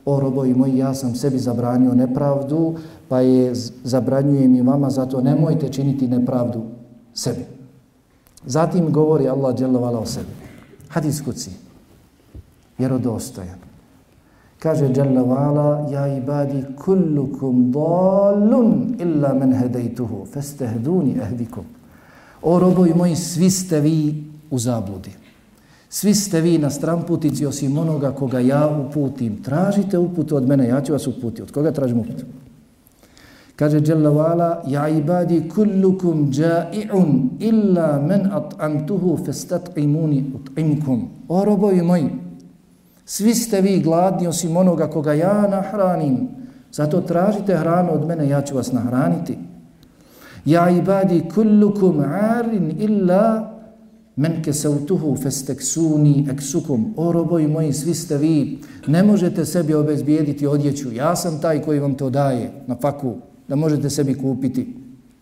[0.05, 2.75] o robovi moji, ja sam sebi zabranio nepravdu,
[3.07, 3.53] pa je
[3.83, 6.61] zabranjujem i vama, zato nemojte činiti nepravdu
[7.13, 7.45] sebi.
[8.45, 10.33] Zatim govori Allah dželovala o sebi.
[10.89, 11.51] Hadis kuci.
[12.77, 13.70] Vjerodostojan.
[14.61, 21.65] Kaže dželovala, ja ibadi kullukum dalun illa men hedejtuhu, festehduni ehdikum.
[22.41, 25.09] O robovi moji, svi ste vi u zabludi.
[25.89, 29.41] Svi ste vi na stramputici osim onoga koga ja uputim.
[29.43, 31.41] Tražite uputu od mene, ja ću vas uputiti.
[31.41, 32.25] Od koga tražim uputu?
[33.55, 41.07] Kaže Jalla vala, ja ibadi kullukum ja'i'un illa men at'amtuhu festat'imuni ut'imkum.
[41.27, 42.09] O robovi moji,
[43.05, 46.27] svi ste vi gladni osim onoga koga ja nahranim.
[46.71, 49.37] Zato tražite hranu od mene, ja ću vas nahraniti.
[50.45, 53.51] Ja ibadi kullukum arin illa
[54.15, 56.93] men kesautuhu festeksuni eksukum.
[56.97, 60.93] O robovi moji, svi ste vi, ne možete sebi obezbijediti odjeću.
[60.93, 63.15] Ja sam taj koji vam to daje na faku
[63.47, 64.77] da možete sebi kupiti.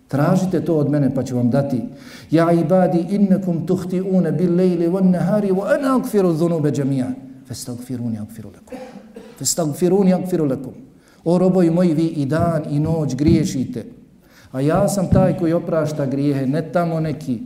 [0.07, 1.81] Tražite to od mene pa ću vam dati.
[2.31, 7.28] Ja ibadi innakum tuhti'une bil lejli van nahari wa ana akfiru dhunube džemijan.
[7.49, 8.77] Festagfiruni agfiru lakum.
[9.37, 10.73] Festagfiruni agfiru lakum.
[11.25, 13.85] O roboji moji, vi i dan i noć griješite.
[14.51, 17.39] A ja sam taj koji oprašta grijehe, ne tamo neki.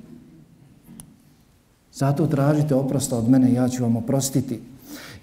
[1.93, 4.60] Zato tražite oprosta od mene, ja ću vam oprostiti.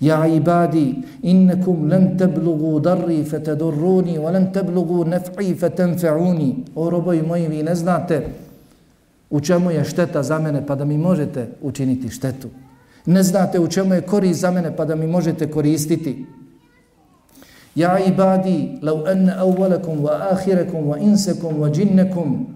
[0.01, 6.55] Ja ibadi, innekum len teblugu darri fetedurruni, wa len teblugu nef'i fetenfe'uni.
[6.74, 8.22] O roboji moji, vi ne znate
[9.31, 12.49] u čemu je šteta za mene pa da mi možete učiniti štetu.
[13.07, 16.26] Ne znate u čemu je korist za mene pa da mi možete koristiti.
[17.74, 22.46] Ja ibadi, lau enne awalakum wa ahirakum wa insakum wa jinnakum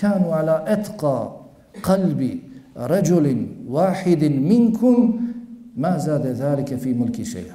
[0.00, 1.30] kanu ala etqa
[1.80, 2.40] qalbi
[2.74, 5.28] rajulin wahidin minkum
[5.76, 7.54] ma zade zalike fi mulki šeja.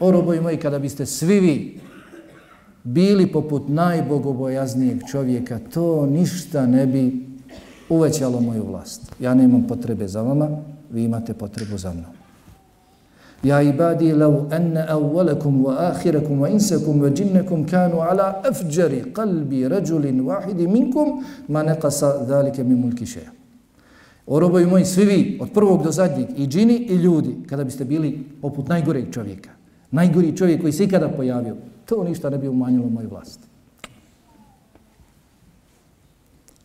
[0.00, 1.80] O roboj moji, kada biste svi vi
[2.84, 7.26] bili poput najbogobojaznijeg čovjeka, to ništa ne bi
[7.88, 9.12] uvećalo moju vlast.
[9.20, 10.48] Ja nemam potrebe za vama,
[10.90, 12.12] vi imate potrebu za mnom.
[13.42, 19.68] Ja ibadi lau anna awwalakum wa akhirakum wa insakum wa jinnakum kanu ala afjari qalbi
[19.68, 23.32] rajulin wahidi minkum ma naqasa dhalike min mulki šeja.
[24.26, 27.84] O robovi moji, svi vi, od prvog do zadnjeg, i džini i ljudi, kada biste
[27.84, 29.50] bili poput najgoreg čovjeka,
[29.90, 33.49] najgori čovjek koji se ikada pojavio, to ništa ne bi umanjilo moju vlast.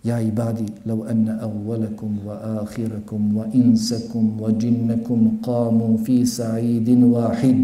[0.05, 7.63] يا عبادي لو أن أولكم وآخركم وإنسكم وجنكم قاموا في سعيد واحد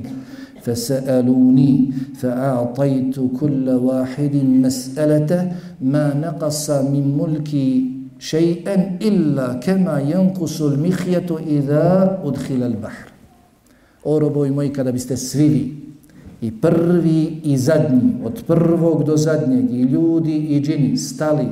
[0.61, 12.19] فسألوني فأعطيت كل واحد مسألته ما نقص من ملكي شيئا إلا كما ينقص المخية إذا
[12.25, 13.07] أدخل البحر.
[14.03, 15.75] O robovi moji, kada biste svi vi,
[16.41, 21.45] i prvi i zadnji, od prvog do zadnjeg, i ljudi i džini, stali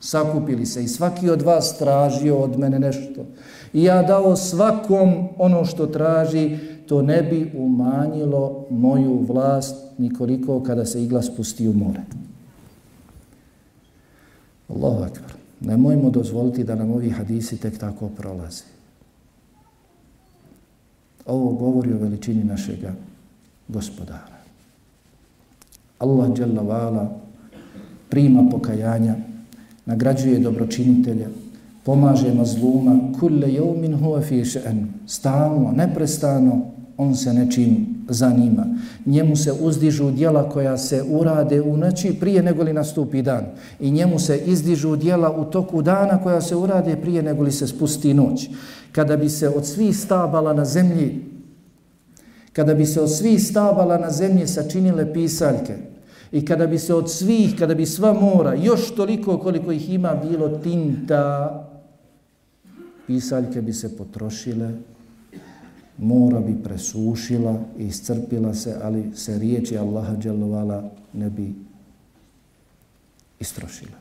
[0.00, 3.26] sakupili se i svaki od vas tražio od mene nešto.
[3.72, 10.84] I ja dao svakom ono što traži, to ne bi umanjilo moju vlast nikoliko kada
[10.84, 12.00] se igla spusti u more.
[14.68, 15.32] Allahu akbar.
[15.60, 18.64] Nemojmo dozvoliti da nam ovi hadisi tek tako prolaze.
[21.26, 22.92] Ovo govori o veličini našega
[23.68, 24.38] gospodara.
[25.98, 27.10] Allah Jalla Vala
[28.08, 29.14] prima pokajanja,
[29.88, 31.28] nagrađuje dobročinitelja,
[31.84, 36.60] pomaže mazluma, kulle jevmin huwa fi še'en, stalno, neprestano,
[36.96, 38.66] on se nečim zanima.
[39.06, 43.44] Njemu se uzdižu dijela koja se urade u noći prije nego li nastupi dan.
[43.80, 47.66] I njemu se izdižu dijela u toku dana koja se urade prije nego li se
[47.66, 48.48] spusti noć.
[48.92, 51.24] Kada bi se od svih stabala na zemlji,
[52.52, 55.87] kada bi se od svih stabala na zemlji sačinile pisaljke,
[56.32, 60.14] i kada bi se od svih, kada bi sva mora, još toliko koliko ih ima
[60.14, 61.64] bilo tinta,
[63.06, 64.72] pisaljke bi se potrošile
[65.98, 71.54] mora bi presušila i iscrpila se, ali se riječi Allaha dželovala ne bi
[73.40, 73.98] istrošila.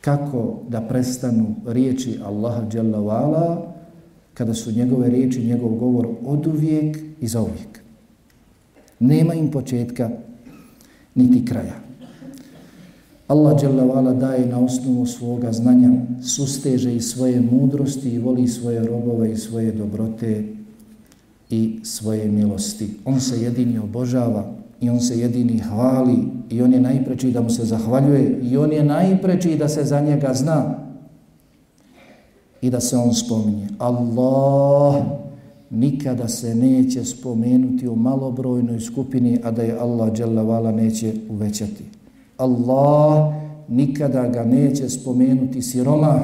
[0.00, 3.74] Kako da prestanu riječi Allaha dželovala
[4.34, 7.80] kada su njegove riječi, njegov govor od uvijek i za uvijek.
[8.98, 10.10] Nema im početka
[11.14, 11.90] niti kraja.
[13.28, 15.90] Allah dželle daje na osnovu svoga znanja,
[16.22, 20.44] susteže i svoje mudrosti i voli svoje robove i svoje dobrote
[21.50, 22.90] i svoje milosti.
[23.04, 26.18] On se jedini obožava i on se jedini hvali
[26.50, 30.00] i on je najpreči da mu se zahvaljuje i on je najpreči da se za
[30.00, 30.74] njega zna
[32.62, 33.68] i da se on spominje.
[33.78, 35.20] Allah
[35.70, 41.84] nikada se neće spomenuti u malobrojnoj skupini, a da je Allah dželle neće uvećati.
[42.36, 43.34] Allah
[43.68, 46.20] nikada ga neće spomenuti siroma,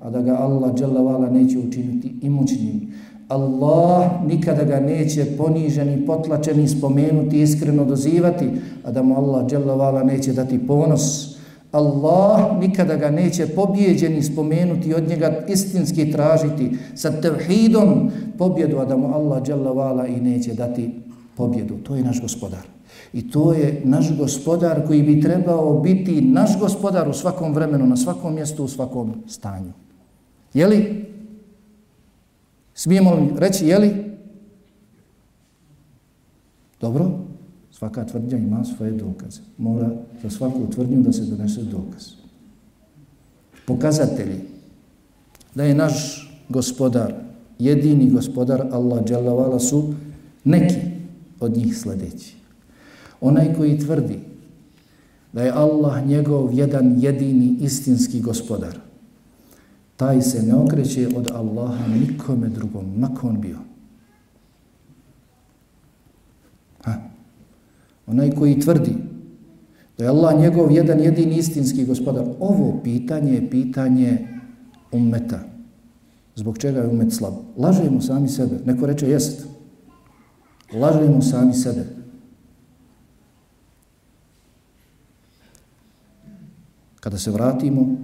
[0.00, 2.92] a da ga Allah dželavala neće učiniti imućnim.
[3.28, 8.48] Allah nikada ga neće poniženi, potlačeni spomenuti, iskreno dozivati,
[8.84, 11.35] a da mu Allah dželavala neće dati ponos.
[11.76, 18.96] Allah nikada ga neće pobjeđeni spomenuti od njega istinski tražiti sa tevhidom pobjedu, a da
[18.96, 20.90] mu Allah dželavala i neće dati
[21.36, 21.76] pobjedu.
[21.76, 22.66] To je naš gospodar.
[23.12, 27.96] I to je naš gospodar koji bi trebao biti naš gospodar u svakom vremenu, na
[27.96, 29.72] svakom mjestu, u svakom stanju.
[30.54, 31.06] Je li?
[32.74, 34.16] Smijemo li reći, je li?
[36.80, 37.25] Dobro,
[37.78, 39.40] svaka tvrdnja ima svoje dokaze.
[39.58, 39.90] Mora
[40.22, 42.04] za svaku tvrdnju da se donese dokaz.
[43.66, 44.40] Pokazatelji
[45.54, 47.14] da je naš gospodar,
[47.58, 49.94] jedini gospodar Allah dželavala su
[50.44, 50.80] neki
[51.40, 52.36] od njih sledeći.
[53.20, 54.18] Onaj koji tvrdi
[55.32, 58.78] da je Allah njegov jedan jedini istinski gospodar,
[59.96, 63.58] taj se ne okreće od Allaha nikome drugom, makon bio.
[68.06, 68.94] Onaj koji tvrdi
[69.98, 74.28] da je Allah njegov jedan jedini istinski gospodar, ovo pitanje je pitanje
[74.92, 75.40] ummeta.
[76.34, 77.34] Zbog čega je umet slab?
[77.56, 78.58] Lažemo sami sebe.
[78.64, 79.46] Neko reče jest.
[80.72, 81.86] Lažemo sami sebe.
[87.00, 87.96] Kada se vratimo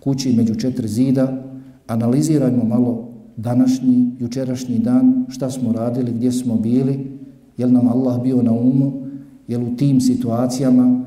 [0.00, 1.44] kući među četiri zida,
[1.86, 7.18] analizirajmo malo današnji, jučerašnji dan, šta smo radili, gdje smo bili,
[7.56, 9.07] je li nam Allah bio na umu,
[9.48, 11.04] Jel u tim situacijama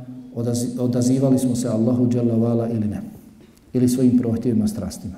[0.79, 3.01] odazivali smo se Allahu dželavala ili ne,
[3.73, 5.15] ili svojim prohtjevima, strastima.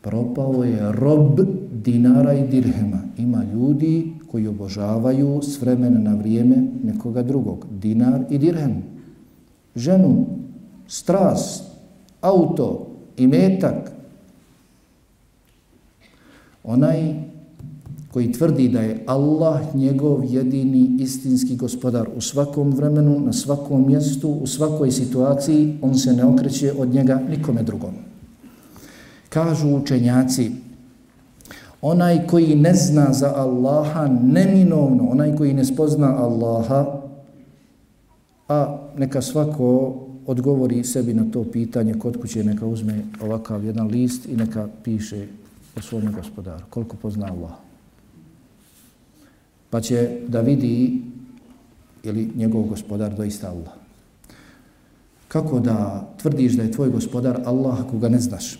[0.00, 1.40] Propao je rob
[1.72, 3.00] dinara i dirhema.
[3.18, 7.66] Ima ljudi koji obožavaju s vremena na vrijeme nekoga drugog.
[7.70, 8.82] Dinar i dirhem.
[9.76, 10.26] Ženu,
[10.86, 11.64] strast,
[12.20, 12.86] auto,
[13.16, 13.92] imetak.
[16.64, 17.14] Onaj
[18.16, 24.28] koji tvrdi da je Allah njegov jedini istinski gospodar u svakom vremenu, na svakom mjestu,
[24.28, 27.94] u svakoj situaciji, on se ne okreće od njega nikome drugom.
[29.28, 30.50] Kažu učenjaci,
[31.82, 37.00] onaj koji ne zna za Allaha neminovno, onaj koji ne spozna Allaha,
[38.48, 39.94] a neka svako
[40.26, 45.26] odgovori sebi na to pitanje kod kuće, neka uzme ovakav jedan list i neka piše
[45.76, 47.65] o svom gospodaru, koliko pozna Allah.
[49.76, 51.02] Pa će da vidi
[52.02, 53.72] ili njegov gospodar doista Allah.
[55.28, 58.58] Kako da tvrdiš da je tvoj gospodar Allah ako ga ne znaš?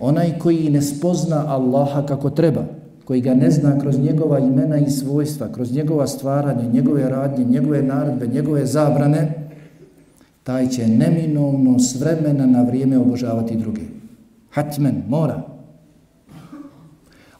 [0.00, 2.64] Onaj koji ne spozna Allaha kako treba,
[3.04, 7.82] koji ga ne zna kroz njegova imena i svojstva, kroz njegova stvaranja, njegove radnje, njegove
[7.82, 9.48] naredbe, njegove zabrane,
[10.42, 13.82] taj će neminovno s vremena na vrijeme obožavati druge.
[14.50, 15.42] Hatmen, mora.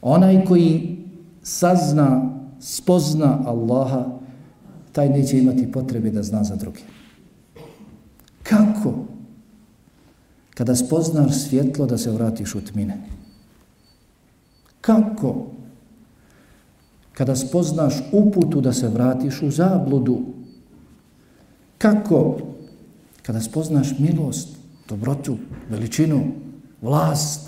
[0.01, 0.96] Onaj koji
[1.47, 4.05] sazna, spozna Allaha,
[4.91, 6.81] taj neće imati potrebe da zna za druge.
[8.43, 8.93] Kako?
[10.57, 12.97] kada spoznaš svjetlo da se vratiš u tmine?
[14.81, 15.47] Kako?
[17.13, 20.17] Kada spoznaš uputu da se vratiš u zabludu?
[21.77, 22.37] Kako?
[23.21, 24.57] Kada spoznaš milost,
[24.89, 25.37] dobrotu,
[25.69, 26.23] veličinu,
[26.81, 27.46] vlast,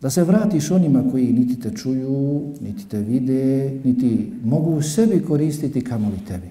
[0.00, 5.22] da se vratiš onima koji niti te čuju, niti te vide, niti mogu u sebi
[5.22, 6.48] koristiti kamoli tebi.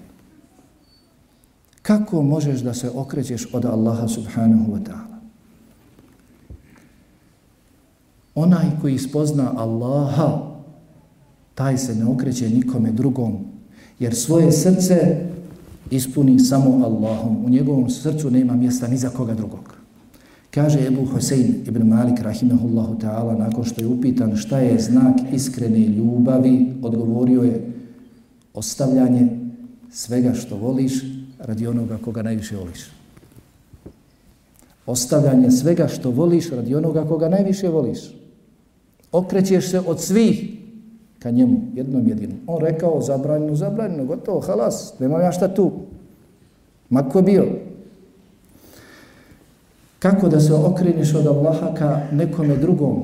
[1.82, 5.18] Kako možeš da se okrećeš od Allaha subhanahu wa ta'ala?
[8.34, 10.58] Onaj koji spozna Allaha,
[11.54, 13.38] taj se ne okreće nikome drugom,
[13.98, 15.26] jer svoje srce
[15.90, 17.44] ispuni samo Allahom.
[17.44, 19.77] U njegovom srcu nema mjesta ni za koga drugog.
[20.50, 25.78] Kaže Ebu Hosein ibn Malik rahimahullahu ta'ala nakon što je upitan šta je znak iskrene
[25.78, 27.72] ljubavi, odgovorio je
[28.54, 29.28] ostavljanje
[29.90, 30.92] svega što voliš
[31.38, 32.90] radi onoga koga najviše voliš.
[34.86, 37.98] Ostavljanje svega što voliš radi onoga koga najviše voliš.
[39.12, 40.58] Okrećeš se od svih
[41.18, 42.38] ka njemu, jednom jedinom.
[42.46, 45.72] On rekao zabranjeno, zabranjeno, gotovo, halas, nema ja šta tu.
[46.90, 47.67] Mako bio.
[49.98, 53.02] Kako da se okreniš od Allaha ka nekome drugom?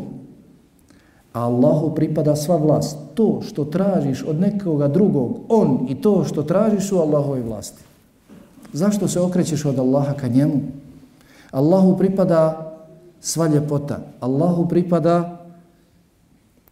[1.33, 2.99] A Allahu pripada sva vlast.
[3.15, 7.83] To što tražiš od nekoga drugog, on i to što tražiš u Allahove vlasti.
[8.73, 10.61] Zašto se okrećeš od Allaha ka njemu?
[11.51, 12.73] Allahu pripada
[13.21, 13.99] sva ljepota.
[14.21, 15.41] Allahu pripada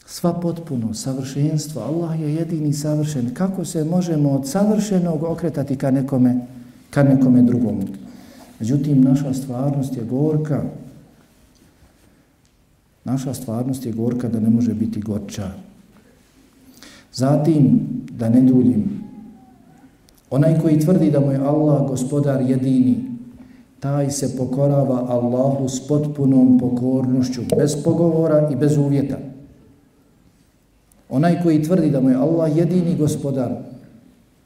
[0.07, 1.83] sva potpuno, savršenstvo.
[1.83, 3.35] Allah je jedini savršen.
[3.35, 6.47] Kako se možemo od savršenog okretati ka nekome,
[6.91, 7.81] ka nekome drugom?
[8.63, 10.63] Međutim, naša stvarnost je gorka.
[13.05, 15.51] Naša stvarnost je gorka da ne može biti gorča.
[17.13, 19.03] Zatim, da ne duljim,
[20.31, 23.05] Onaj koji tvrdi da mu je Allah gospodar jedini,
[23.81, 29.17] taj se pokorava Allahu s potpunom pokornošću, bez pogovora i bez uvjeta.
[31.09, 33.53] Onaj koji tvrdi da mu je Allah jedini gospodar,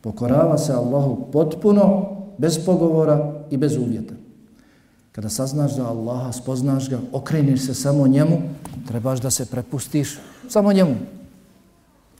[0.01, 4.14] pokorava se Allahu potpuno, bez pogovora i bez uvjeta.
[5.12, 8.39] Kada saznaš da Allaha, spoznaš ga, okreniš se samo njemu,
[8.87, 10.18] trebaš da se prepustiš
[10.49, 10.95] samo njemu.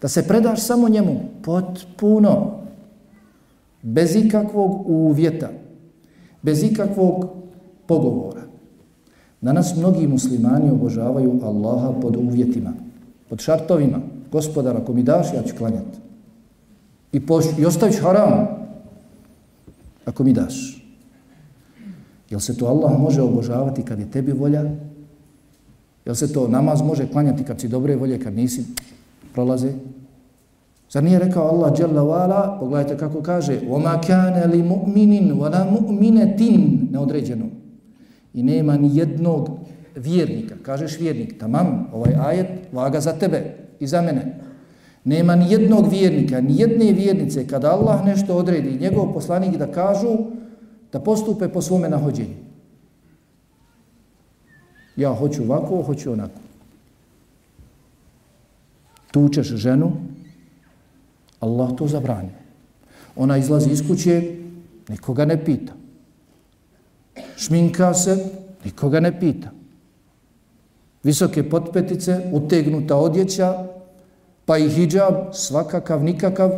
[0.03, 2.53] Da se predaš samo njemu, potpuno,
[3.83, 5.49] bez ikakvog uvjeta,
[6.43, 7.27] bez ikakvog
[7.87, 8.43] pogovora.
[9.41, 12.73] Danas mnogi muslimani obožavaju Allaha pod uvjetima,
[13.29, 14.01] pod šartovima.
[14.33, 15.99] Gospodar, ako mi daš, ja ću klanjati.
[17.13, 18.56] I, poš, i ostaviš haram,
[20.06, 20.86] ako mi daš.
[22.30, 24.64] Jel se to Allah može obožavati kad je tebi volja?
[26.06, 28.66] Jel se to namaz može klanjati kad si dobre volje, kad nisi
[29.34, 29.74] prolaze?
[30.92, 36.42] Zar nije rekao Allah Jalla wa'ala, pogledajte kako kaže, وَمَا كَانَ لِمُؤْمِنٍ وَلَا مُؤْمِنَةٍ
[36.92, 37.46] neodređeno.
[38.34, 39.50] I nema ni jednog
[39.96, 40.56] vjernika.
[40.64, 44.40] Kažeš vjernik, tamam, ovaj ajet vaga za tebe i za mene.
[45.07, 50.17] Nema ni jednog vjernika, ni jedne vjernice kada Allah nešto odredi, njegov poslanik da kažu
[50.93, 52.35] da postupe po svome nahođenju.
[54.97, 56.41] Ja hoću ovako, hoću onako.
[59.11, 59.93] Tučeš ženu,
[61.41, 62.35] Allah to zabrani.
[63.17, 64.35] Ona izlazi iz kuće,
[64.89, 65.73] nikoga ne pita.
[67.37, 68.31] Šminka se,
[68.65, 69.51] nikoga ne pita.
[71.03, 73.76] Visoke potpetice, utegnuta odjeća,
[74.47, 76.51] pa i hijab, svakakav, nikakav.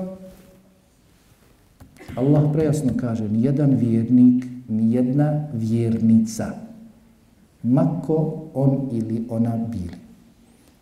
[2.14, 6.52] Allah prejasno kaže, nijedan vjernik, ni jedna vjernica,
[7.62, 9.96] mako on ili ona bili,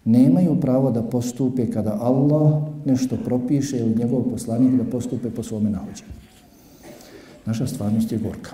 [0.05, 5.71] nemaju pravo da postupe kada Allah nešto propiše ili njegov poslanik da postupe po svome
[5.71, 6.13] nahođenju.
[7.47, 8.51] Naša stvarnost je gorka.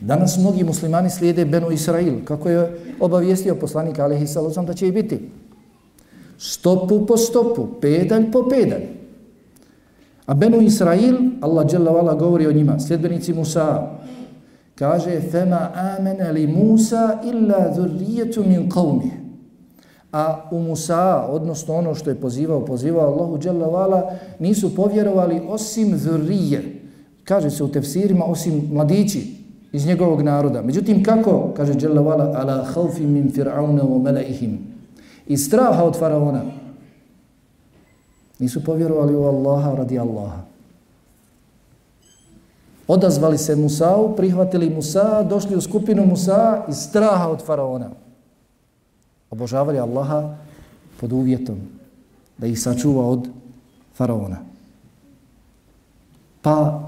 [0.00, 4.92] Danas mnogi muslimani slijede Benu Israil, kako je obavijestio poslanik Alehi Salozam da će i
[4.92, 5.20] biti
[6.40, 8.88] stopu po stopu, pedalj po pedalj.
[10.26, 13.90] A Benu Israil, Allah Jalla Vala govori o njima, sljedbenici Musa,
[14.74, 19.12] kaže fema amene li Musa illa dhurrijetu min qavmih.
[20.12, 25.98] A u Musa, odnosno ono što je pozivao, pozivao Allahu Jalla Vala, nisu povjerovali osim
[25.98, 26.80] zurije.
[27.24, 29.36] Kaže se u tefsirima, osim mladići
[29.72, 30.62] iz njegovog naroda.
[30.62, 31.52] Međutim, kako?
[31.56, 34.69] Kaže Jalla Vala, ala khawfi min fir'auna wa malaihim
[35.26, 36.42] i straha od faraona.
[38.38, 40.42] Nisu povjerovali u Allaha radi Allaha.
[42.88, 47.90] Odazvali se Musa'u, prihvatili Musa, došli u skupinu Musa iz straha od faraona.
[49.30, 50.34] Obožavali Allaha
[51.00, 51.58] pod uvjetom
[52.38, 53.28] da ih sačuva od
[53.94, 54.36] faraona.
[56.42, 56.80] Pa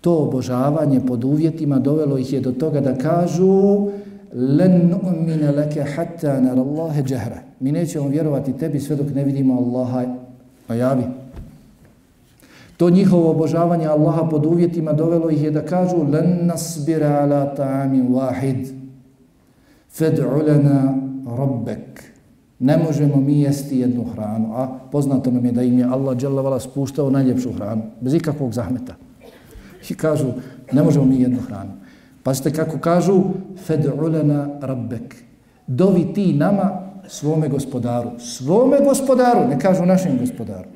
[0.00, 3.88] to obožavanje pod uvjetima dovelo ih je do toga da kažu
[4.32, 7.45] len nu'mine leke hatta nar Allahe džahra.
[7.60, 10.04] Mi nećemo vjerovati tebi sve dok ne vidimo Allaha
[10.68, 11.04] na javi.
[12.76, 18.08] To njihovo obožavanje Allaha pod uvjetima dovelo ih je da kažu len nasbira ala ta'amin
[18.08, 18.68] wahid
[19.98, 20.94] fad'u lana
[21.36, 22.04] rabbek.
[22.58, 26.60] Ne možemo mi jesti jednu hranu, a poznato nam je da im je Allah dželle
[26.60, 28.94] spuštao najljepšu hranu, bez ikakvog zahmeta.
[29.90, 30.26] I kažu,
[30.72, 31.70] ne možemo mi jednu hranu.
[32.22, 33.22] Pa ste kako kažu,
[33.68, 35.16] fed'ulena rabbek.
[35.66, 38.10] Dovi ti nama svome gospodaru.
[38.18, 40.68] Svome gospodaru, ne kažu našem gospodaru.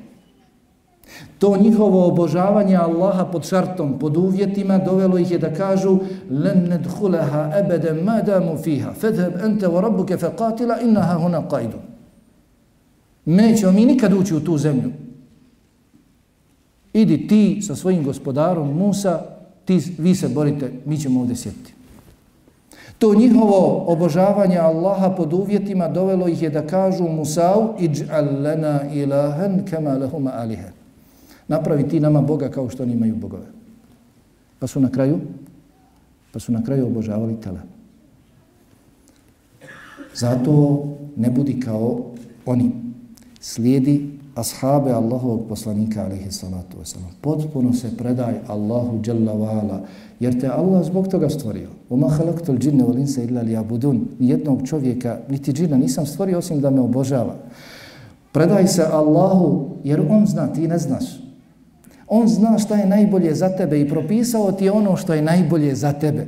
[1.39, 5.97] To njihovo obožavanje Allaha pod šartom, pod uvjetima, dovelo ih je da kažu
[6.29, 11.91] لَنْ نَدْخُلَهَا أَبَدًا madamu fiha, فِيهَا فَذْهَبْ wa وَرَبُّكَ فَقَاتِلَ إِنَّهَا هُنَا huna.
[13.25, 14.91] Nećemo mi nikad ući u tu zemlju.
[16.93, 19.21] Idi ti sa svojim gospodarom Musa,
[19.65, 21.73] ti, vi se borite, mi ćemo ovdje sjetiti.
[23.01, 29.65] To njihovo obožavanje Allaha pod uvjetima dovelo ih je da kažu Musa'u iđ'al lana ilahan
[29.69, 30.69] kama lahuma aliha.
[31.47, 33.45] Napravi ti nama Boga kao što oni imaju bogove.
[34.59, 35.19] Pa su na kraju
[36.31, 37.59] pa su na kraju obožavali tele.
[40.15, 40.85] Zato
[41.15, 42.05] ne budi kao
[42.45, 42.71] oni.
[43.39, 47.11] Slijedi ashabe Allahovog poslanika alaihi salatu wasalam.
[47.21, 49.79] Potpuno se predaj Allahu jalla wa'ala,
[50.19, 51.69] jer te Allah zbog toga stvorio.
[51.89, 54.07] Uma halaktul džinne wal insa illa li abudun.
[54.19, 57.35] Nijednog čovjeka, niti džina nisam stvorio osim da me obožava.
[58.31, 61.05] Predaj se Allahu, jer On zna, ti ne znaš.
[62.07, 65.93] On zna šta je najbolje za tebe i propisao ti ono što je najbolje za
[65.93, 66.27] tebe.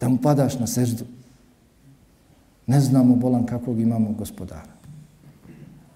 [0.00, 1.04] Da mu padaš na seždu.
[2.66, 4.79] Ne znamo bolan kakvog imamo gospodara.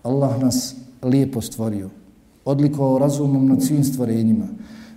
[0.05, 1.91] Allah nas lijepo stvorio,
[2.45, 4.45] odlikovao razumom nad svim stvorenjima,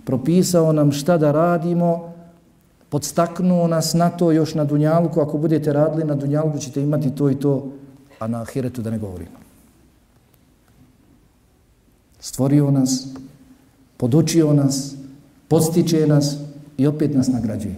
[0.04, 2.12] propisao nam šta da radimo,
[2.88, 7.30] podstaknuo nas na to još na Dunjalku, ako budete radili na Dunjalku ćete imati to
[7.30, 7.72] i to,
[8.18, 9.38] a na Ahiretu da ne govorimo.
[12.20, 13.06] Stvorio nas,
[13.96, 14.94] podučio nas,
[15.48, 16.36] postiče nas
[16.76, 17.76] i opet nas nagrađuje.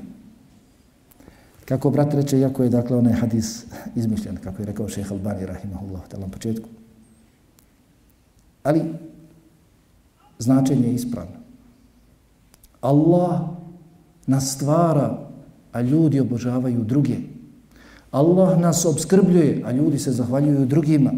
[1.64, 3.64] Kako brat reče, jako je dakle onaj hadis
[3.97, 6.68] izmišljen, kako je rekao šeha Albani, rahimahullah, na početku.
[8.63, 8.83] Ali,
[10.39, 11.41] značenje je ispravno.
[12.81, 13.41] Allah
[14.27, 15.19] nas stvara,
[15.73, 17.17] a ljudi obožavaju druge.
[18.11, 21.11] Allah nas obskrbljuje, a ljudi se zahvaljuju drugima.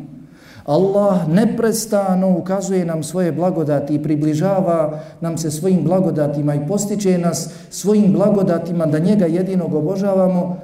[0.64, 7.50] Allah neprestano ukazuje nam svoje blagodati i približava nam se svojim blagodatima i postiče nas
[7.70, 10.56] svojim blagodatima da njega jedinog obožavamo,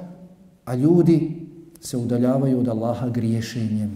[0.65, 1.47] a ljudi
[1.81, 3.91] se udaljavaju od Allaha griješenjem.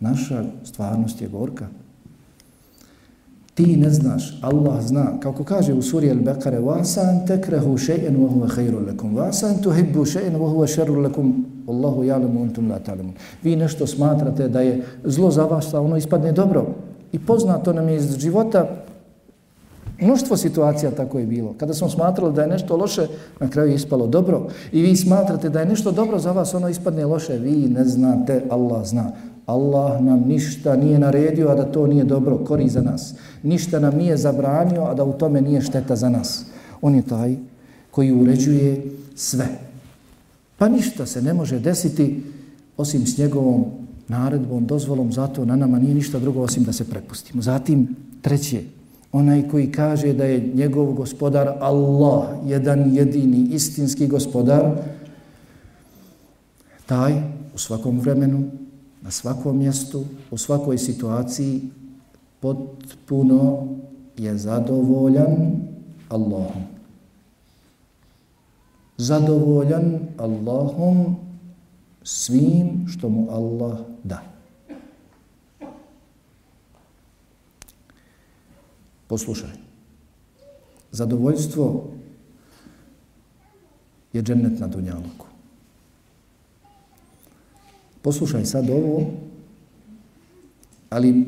[0.00, 1.66] Naša stvarnost je gorka.
[3.53, 5.19] Ti ne znaš, Allah zna.
[5.19, 10.05] Kako kaže u suri Al-Baqara, وَاسَا أَنْ تَكْرَهُ شَيْئًا وَهُوَ خَيْرٌ لَكُمْ وَاسَا أَنْ تُحِبُّ
[10.05, 11.33] شَيْئًا وَهُوَ شَرٌ لَكُمْ
[11.67, 13.13] Allahu ja'lamu antum la ta'lamun.
[13.43, 16.65] Vi nešto smatrate da je zlo za vas, a ono ispadne dobro.
[17.11, 18.69] I poznato nam je iz života
[20.01, 21.53] mnoštvo situacija tako je bilo.
[21.57, 23.07] Kada smo smatrali da je nešto loše,
[23.39, 24.47] na kraju je ispalo dobro.
[24.71, 27.37] I vi smatrate da je nešto dobro za vas, ono ispadne loše.
[27.37, 29.11] Vi ne znate, Allah zna.
[29.46, 33.14] Allah nam ništa nije naredio, a da to nije dobro, kori za nas.
[33.42, 36.44] Ništa nam nije zabranio, a da u tome nije šteta za nas.
[36.82, 37.36] On je taj
[37.90, 38.84] koji uređuje
[39.14, 39.48] sve.
[40.58, 42.22] Pa ništa se ne može desiti
[42.76, 43.64] osim s njegovom
[44.08, 47.42] naredbom, dozvolom, zato na nama nije ništa drugo osim da se prepustimo.
[47.42, 48.62] Zatim, treće,
[49.12, 54.70] onaj koji kaže da je njegov gospodar Allah, jedan jedini istinski gospodar,
[56.86, 57.12] taj
[57.54, 58.44] u svakom vremenu,
[59.02, 61.70] na svakom mjestu, u svakoj situaciji
[62.40, 63.68] potpuno
[64.16, 65.36] je zadovoljan
[66.08, 66.72] Allahom
[69.02, 71.16] zadovoljan Allahom
[72.02, 74.22] svim što mu Allah da.
[79.06, 79.50] Poslušaj.
[80.90, 81.84] Zadovoljstvo
[84.12, 85.31] je džennet na dunjaluku.
[88.02, 89.02] Poslušaj sad ovo,
[90.90, 91.26] ali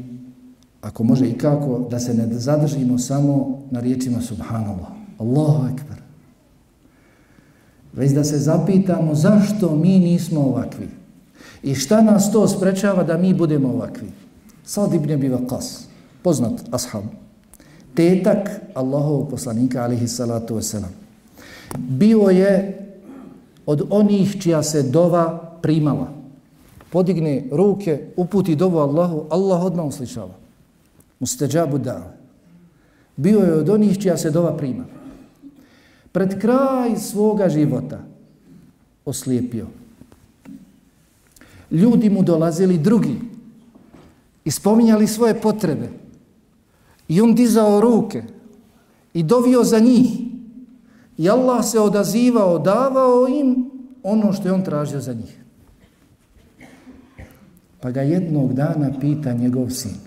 [0.81, 4.89] ako može i kako, da se ne zadržimo samo na riječima Subhanallah.
[5.19, 6.05] Allahu Ekber
[7.97, 10.89] već da se zapitamo zašto mi nismo ovakvi
[11.63, 14.09] i šta nas to sprečava da mi budemo ovakvi.
[14.65, 15.85] Sad ibn Abi Waqas,
[16.23, 17.03] poznat ashab,
[17.95, 20.93] tetak Allahovog poslanika, alihi salatu wasalam,
[21.79, 22.81] bio je
[23.67, 26.24] od onih čija se dova primala.
[26.95, 30.35] Podigne ruke, uputi dovu Allahu, Allah odmah uslišava.
[31.19, 32.15] Mustađabu da.
[33.17, 34.85] Bio je od onih čija se dova prima.
[36.13, 37.99] pred kraj svoga života
[39.05, 39.67] oslijepio.
[41.71, 43.19] Ljudi mu dolazili drugi
[44.45, 45.91] i spominjali svoje potrebe.
[47.09, 48.23] I on dizao ruke
[49.15, 50.07] i dovio za njih.
[51.19, 53.71] I Allah se odazivao, davao im
[54.03, 55.44] ono što je on tražio za njih.
[57.85, 60.01] Pa ga jednog dana pita njegov sin.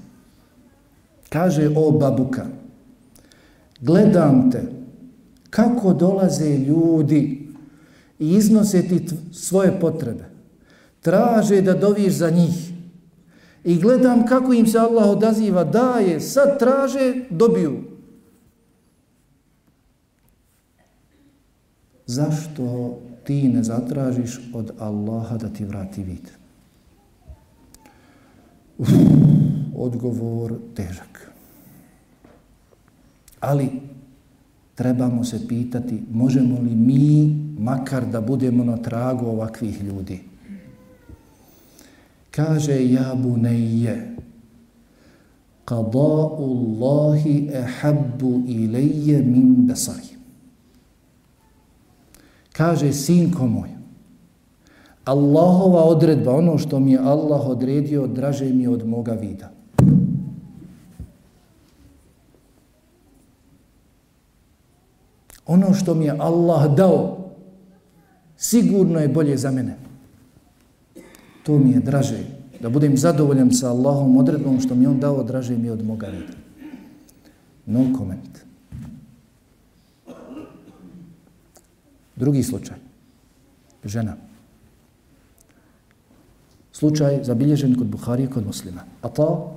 [1.29, 2.45] Kaže, o babuka,
[3.81, 4.63] gledam te,
[5.49, 7.47] kako dolaze ljudi
[8.19, 10.25] i iznose ti svoje potrebe.
[11.01, 12.71] Traže da doviš za njih.
[13.63, 17.83] I gledam kako im se Allah odaziva, daje, sad traže, dobiju.
[22.05, 26.46] Zašto ti ne zatražiš od Allaha da ti vrati vid?
[28.77, 28.89] Uf,
[29.75, 31.31] odgovor težak.
[33.39, 33.69] Ali
[34.75, 40.19] trebamo se pitati možemo li mi makar da budemo na tragu ovakvih ljudi.
[42.31, 43.95] Kaže ja bunayya
[45.65, 50.13] qada'u Allahi ahabbu ilayya min basari.
[52.53, 53.76] Kaže sinko moj
[55.07, 59.57] Allahova odredba, ono što mi je Allah odredio, draže mi od moga vida.
[65.47, 67.17] ono što mi je Allah dao,
[68.37, 69.77] sigurno je bolje za mene.
[71.43, 72.19] To mi je draže.
[72.61, 76.33] Da budem zadovoljan sa Allahom odredbom što mi on dao, draže mi od moga vida.
[77.65, 78.39] No comment.
[82.15, 82.77] Drugi slučaj.
[83.83, 84.26] Žena.
[86.77, 88.81] Slučaj zabilježen kod Buharije, kod muslima.
[89.01, 89.53] A to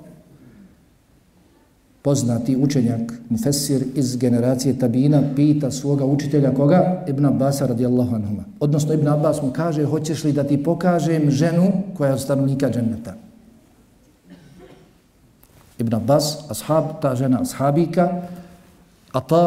[2.03, 7.05] poznati učenjak, mufessir iz generacije Tabina, pita svoga učitelja koga?
[7.09, 8.45] Ibn Abbas radijallahu anhuma.
[8.61, 12.71] Odnosno Ibn Abbas mu kaže, hoćeš li da ti pokažem ženu koja je od stanovnika
[12.71, 13.15] dženneta?
[15.81, 18.23] ibn Abbas, ashab, ta žena ashabika,
[19.13, 19.45] a ta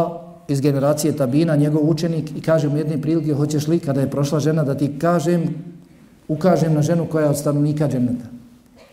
[0.47, 4.39] iz generacije Tabina, njegov učenik, i kaže mu jedne prilike, hoćeš li, kada je prošla
[4.39, 5.55] žena, da ti kažem,
[6.27, 8.25] ukažem na ženu koja je od stanovnika dženeta.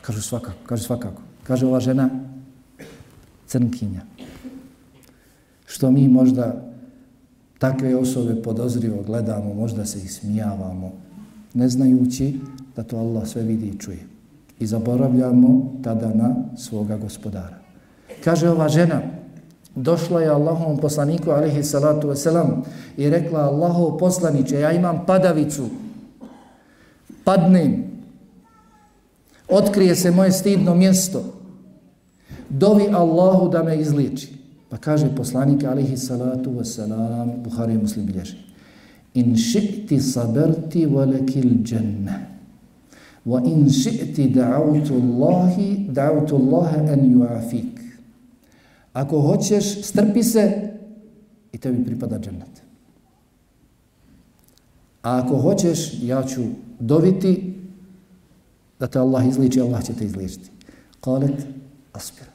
[0.00, 1.22] Kaže svakako, kaže svakako.
[1.42, 2.10] Kaže ova žena,
[3.46, 4.00] crnkinja.
[5.66, 6.70] Što mi možda
[7.58, 10.92] takve osobe podozrivo gledamo, možda se ismijavamo,
[11.54, 12.40] ne znajući
[12.76, 13.98] da to Allah sve vidi i čuje.
[14.60, 17.58] I zaboravljamo tada na svoga gospodara.
[18.24, 19.00] Kaže ova žena,
[19.74, 22.62] došla je Allahovom poslaniku alihi salatu wasalam
[22.96, 25.66] i rekla Allahov poslaniće, ja imam padavicu,
[27.24, 27.84] padnem,
[29.48, 31.24] otkrije se moje stidno mjesto,
[32.48, 34.40] dovi Allahu da me izliči.
[34.68, 38.36] Pa kaže poslanik alihi salatu wasalam, Buhari muslim bilježi,
[39.14, 42.26] in ši'ti saberti walekil dženne,
[43.26, 47.80] wa in ši'ti da'autu Allahi, da'autu Allahe en ju'afik.
[48.92, 50.70] Ako hoćeš, strpi se
[51.52, 52.62] i tebi pripada džennet.
[55.02, 56.40] A ako hoćeš, ja ću
[56.78, 57.60] doviti
[58.78, 60.50] da te Allah izliči, Allah će te izličiti.
[61.00, 61.46] Kalet,
[61.92, 62.26] aspir.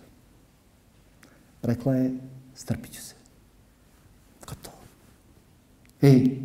[1.61, 2.13] Rekla je,
[2.55, 3.15] strpit ću se.
[4.47, 4.77] Gotovo.
[6.01, 6.41] Ej,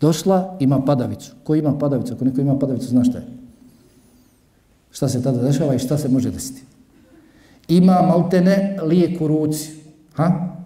[0.00, 1.34] došla, ima padavicu.
[1.44, 2.14] Ko ima padavicu?
[2.14, 3.26] Ako neko ima padavicu, zna šta je?
[4.90, 6.62] Šta se tada dešava i šta se može desiti?
[7.68, 9.70] Ima maltene lijek u ruci.
[10.14, 10.56] Ha?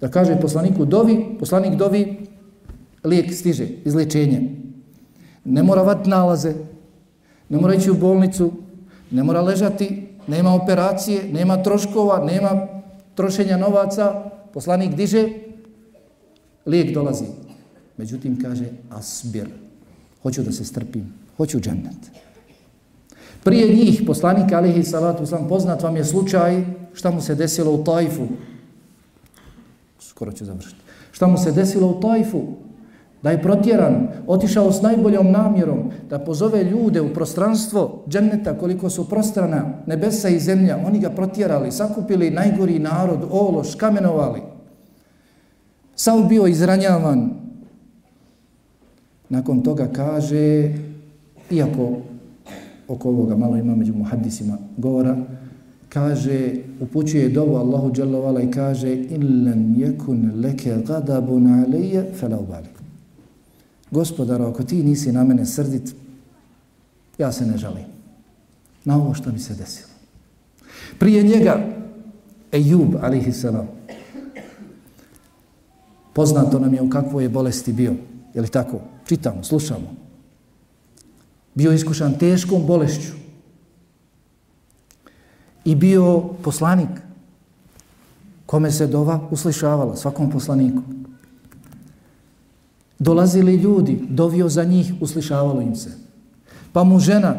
[0.00, 2.23] Da kaže poslaniku dovi, poslanik dovi,
[3.04, 4.50] lijek stiže, izliječenje.
[5.44, 6.54] Ne mora vat nalaze,
[7.48, 8.52] ne mora ići u bolnicu,
[9.10, 12.66] ne mora ležati, nema operacije, nema troškova, nema
[13.14, 15.28] trošenja novaca, poslanik diže,
[16.66, 17.24] lijek dolazi.
[17.96, 19.48] Međutim, kaže, asbir,
[20.22, 22.10] hoću da se strpim, hoću džennet.
[23.44, 27.84] Prije njih, poslanik alihi salatu sam poznat vam je slučaj šta mu se desilo u
[27.84, 28.26] Tajfu.
[30.00, 30.80] Skoro ću završiti.
[31.12, 32.42] Šta mu se desilo u Tajfu?
[33.24, 35.78] Da je protjeran, otišao s najboljom namjerom
[36.10, 40.78] da pozove ljude u prostranstvo dženneta koliko su prostrana nebesa i zemlja.
[40.86, 44.40] Oni ga protjerali, sakupili najgori narod, ološ, kamenovali.
[45.96, 47.30] Sam bio izranjavan.
[49.28, 50.74] Nakon toga kaže,
[51.50, 51.92] iako
[52.88, 55.16] oko ovoga malo ima među muhaddisima govora,
[55.88, 62.73] kaže, upućuje dovu Allahu Jalla i kaže in lam yakun leke gadabun alije fela ubali
[63.94, 65.94] gospodaro, ako ti nisi na mene srdit,
[67.18, 67.86] ja se ne žalim.
[68.84, 69.94] Na ovo što mi se desilo.
[70.98, 71.58] Prije njega,
[72.52, 73.68] Ejub, alihi salam,
[76.12, 77.94] poznato nam je u kakvoj je bolesti bio.
[78.34, 78.80] Je li tako?
[79.06, 80.04] Čitamo, slušamo
[81.54, 83.12] bio iskušan teškom bolešću
[85.64, 86.88] i bio poslanik
[88.46, 90.82] kome se dova uslišavala svakom poslaniku.
[93.04, 95.90] Dolazili ljudi, dovio za njih, uslišavalo im se.
[96.72, 97.34] Pa mu žena,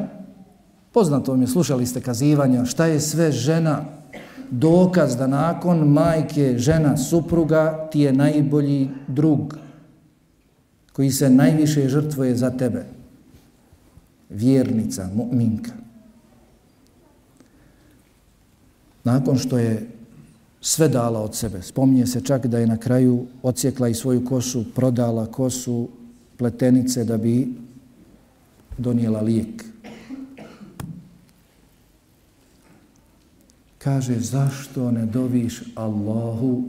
[0.93, 3.85] poznato mi je, slušali ste kazivanja, šta je sve žena,
[4.51, 9.57] dokaz da nakon majke, žena, supruga, ti je najbolji drug
[10.93, 12.85] koji se najviše žrtvuje za tebe
[14.29, 15.71] vjernica, mu'minka.
[19.03, 19.94] Nakon što je
[20.67, 24.65] sve dala od sebe, spominje se čak da je na kraju ocijekla i svoju kosu,
[24.75, 25.89] prodala kosu
[26.37, 27.53] pletenice da bi
[28.77, 29.65] donijela lijek.
[33.77, 36.63] Kaže, zašto ne doviš Allahu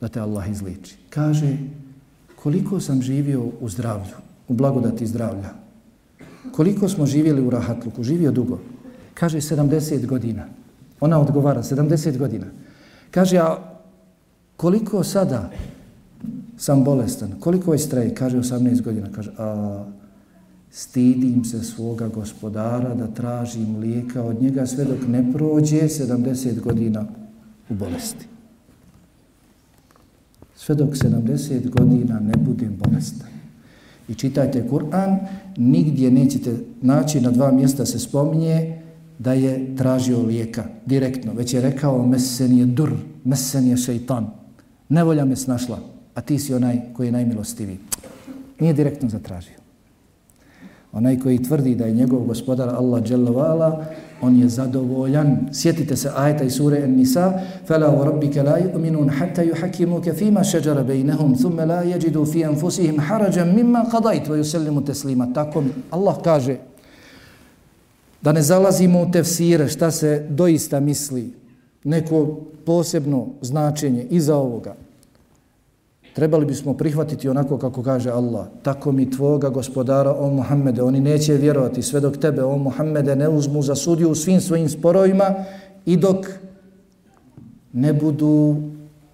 [0.00, 0.96] da te Allah izliči?
[1.10, 1.56] Kaže,
[2.36, 4.16] koliko sam živio u zdravlju,
[4.48, 5.54] u blagodati zdravlja,
[6.52, 8.60] koliko smo živjeli u rahatluku, živio dugo.
[9.14, 10.44] Kaže 70 godina.
[11.00, 12.46] Ona odgovara 70 godina.
[13.10, 13.58] Kaže, a
[14.56, 15.50] koliko sada
[16.58, 18.14] sam bolestan, koliko je strej?
[18.14, 19.08] Kaže 18 godina.
[19.14, 19.84] Kaže, a
[20.70, 27.04] stidim se svoga gospodara da tražim lijeka od njega sve dok ne prođe 70 godina
[27.70, 28.26] u bolesti.
[30.56, 33.30] Sve dok 70 godina ne budem bolestan
[34.10, 35.18] i čitajte Kur'an,
[35.56, 38.79] nigdje nećete naći, na dva mjesta se spominje
[39.20, 42.90] da je tražio lijeka direktno, već je rekao mesen je dur,
[43.24, 44.30] mesen je šeitan.
[44.88, 45.78] Nevolja me snašla,
[46.14, 47.78] a ti si onaj koji je najmilostiviji.
[48.60, 49.60] Nije direktno zatražio.
[50.92, 53.84] Onaj koji tvrdi da je njegov gospodar Allah dželovala,
[54.20, 55.36] on je zadovoljan.
[55.52, 60.82] Sjetite se ajeta iz sure An-Nisa, "Fala wa rabbika la يُؤْمِنُوا hatta يُحَكِّمُوكَ fima shajara
[60.84, 66.69] bainahum thumma la yajidu fi فِي harajan mimma مِمَّا wa yusallimu taslima." Tako Allah kaže
[68.22, 71.32] Da ne zalazimo u tefsire šta se doista misli,
[71.84, 74.74] neko posebno značenje iza ovoga.
[76.14, 78.46] Trebali bismo prihvatiti onako kako kaže Allah.
[78.62, 83.28] Tako mi tvoga gospodara, o Muhammede, oni neće vjerovati sve dok tebe, o Muhammede, ne
[83.28, 85.34] uzmu za sudiju u svim svojim sporovima
[85.86, 86.26] i dok
[87.72, 88.56] ne budu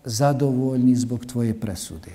[0.04, 2.12] zadovoljni zbog tvoje presude.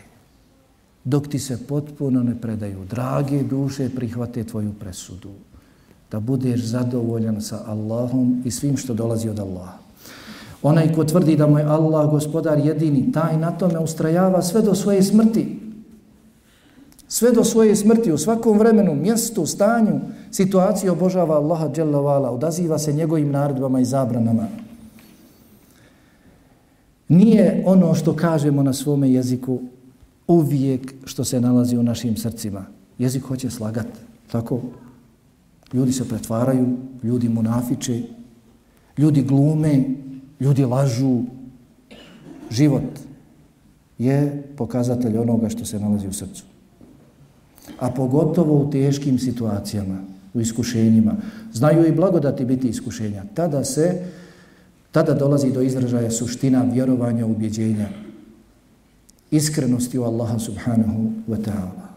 [1.03, 5.29] Dok ti se potpuno ne predaju, drage duše, prihvate tvoju presudu.
[6.11, 9.77] Da budeš zadovoljan sa Allahom i svim što dolazi od Allaha.
[10.63, 14.75] Onaj ko tvrdi da mu je Allah gospodar jedini, taj na tome ustrajava sve do
[14.75, 15.59] svoje smrti.
[17.07, 19.99] Sve do svoje smrti, u svakom vremenu, mjestu, stanju,
[20.31, 24.47] situaciji obožava Allaha dželavala, odaziva se njegovim naredbama i zabranama.
[27.07, 29.59] Nije ono što kažemo na svome jeziku
[30.27, 32.65] uvijek što se nalazi u našim srcima.
[32.97, 33.99] Jezik hoće slagati,
[34.31, 34.61] tako?
[35.73, 38.01] Ljudi se pretvaraju, ljudi munafiče,
[38.97, 39.83] ljudi glume,
[40.39, 41.21] ljudi lažu.
[42.51, 42.99] Život
[43.97, 46.43] je pokazatelj onoga što se nalazi u srcu.
[47.79, 49.97] A pogotovo u teškim situacijama,
[50.33, 51.15] u iskušenjima.
[51.53, 53.23] Znaju i blagodati biti iskušenja.
[53.33, 54.05] Tada se,
[54.91, 57.89] tada dolazi do izražaja suština vjerovanja, ubjeđenja,
[59.31, 61.87] iskrenosti u Allaha subhanahu wa ta'ala.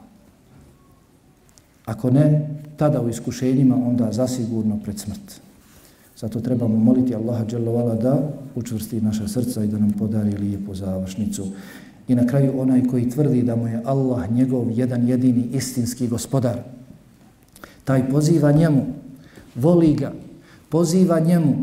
[1.85, 5.41] Ako ne, tada u iskušenjima, onda zasigurno pred smrt.
[6.17, 11.47] Zato trebamo moliti Allaha dželovala da učvrsti naša srca i da nam podari lijepu završnicu.
[12.09, 16.63] I na kraju onaj koji tvrdi da mu je Allah njegov jedan jedini istinski gospodar.
[17.85, 18.87] Taj poziva njemu,
[19.55, 20.13] voli ga,
[20.69, 21.55] poziva njemu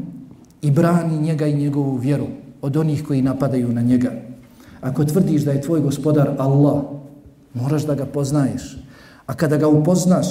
[0.62, 2.28] i brani njega i njegovu vjeru
[2.62, 4.12] od onih koji napadaju na njega.
[4.82, 6.84] Ako tvrdiš da je tvoj gospodar Allah,
[7.54, 8.78] moraš da ga poznaješ.
[9.26, 10.28] A kada ga upoznaš,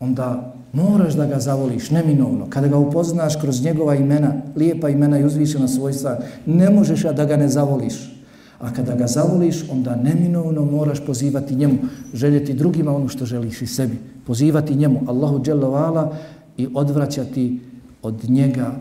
[0.00, 2.46] onda moraš da ga zavoliš neminovno.
[2.50, 7.36] Kada ga upoznaš kroz njegova imena, lijepa imena i uzvišena svojstva, ne možeš da ga
[7.36, 8.14] ne zavoliš.
[8.60, 11.74] A kada ga zavoliš, onda neminovno moraš pozivati njemu,
[12.14, 13.98] željeti drugima ono što želiš i sebi.
[14.26, 16.16] Pozivati njemu, Allahu dželovala
[16.56, 17.60] i odvraćati
[18.02, 18.72] od njega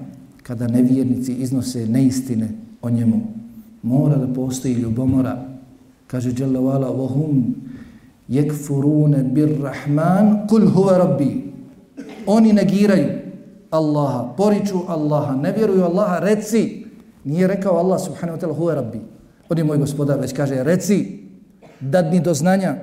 [0.44, 2.50] kada nevjernici iznose neistine
[2.82, 3.22] o njemu.
[3.82, 5.46] Mora da postoji ljubomora.
[6.08, 7.56] Kaže dželovala, vohum
[8.36, 11.54] yekfurune bir rahman kul huwa rabbi.
[12.28, 13.10] Oni negiraju
[13.72, 16.86] Allaha poriču Allaha ne vjeruju Allaha reci
[17.24, 19.00] nije rekao Allah subhanahu wa ta'ala huwa rabbi.
[19.50, 21.20] On je moj gospodar već kaže reci
[21.80, 22.76] dadni do znanja.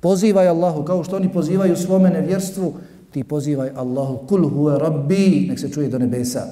[0.00, 2.72] Pozivaj Allahu kao što oni pozivaju svome nevjerstvu
[3.10, 5.46] ti pozivaj Allahu kul huwa rabbi.
[5.48, 6.46] Nek se čuje do nebesa.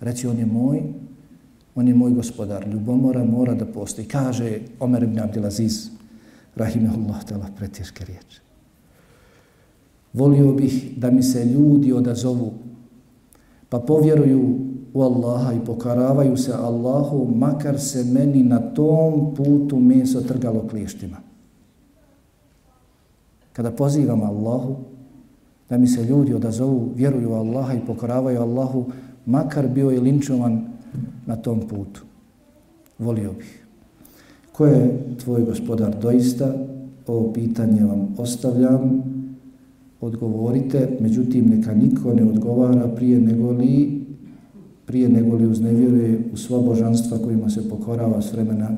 [0.00, 0.82] Reci on je moj
[1.74, 4.08] on je moj gospodar ljubomora mora da postoji.
[4.08, 5.99] Kaže Omer ibn Abdelaziz
[6.56, 8.40] rahimehullah tala preteške riječi.
[10.12, 12.52] Volio bih da mi se ljudi odazovu,
[13.68, 14.58] pa povjeruju
[14.94, 21.16] u Allaha i pokaravaju se Allahu, makar se meni na tom putu meso trgalo klištima.
[23.52, 24.76] Kada pozivam Allahu,
[25.68, 28.86] da mi se ljudi odazovu, vjeruju u Allaha i pokoravaju Allahu,
[29.26, 30.66] makar bio je linčovan
[31.26, 32.02] na tom putu.
[32.98, 33.59] Volio bih.
[34.52, 36.54] Ko je tvoj gospodar doista?
[37.06, 39.02] Ovo pitanje vam ostavljam.
[40.00, 44.00] Odgovorite, međutim neka niko ne odgovara prije nego li
[44.90, 48.70] prije nego li uznevjeruje u sva božanstva kojima se pokorava s vremena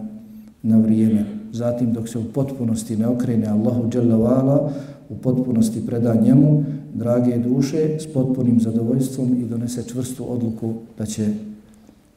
[0.63, 1.25] na vrijeme.
[1.53, 4.73] Zatim dok se u potpunosti ne okrene Allahu Đalavala,
[5.09, 6.65] u potpunosti preda njemu,
[6.95, 11.29] drage duše, s potpunim zadovoljstvom i donese čvrstu odluku da će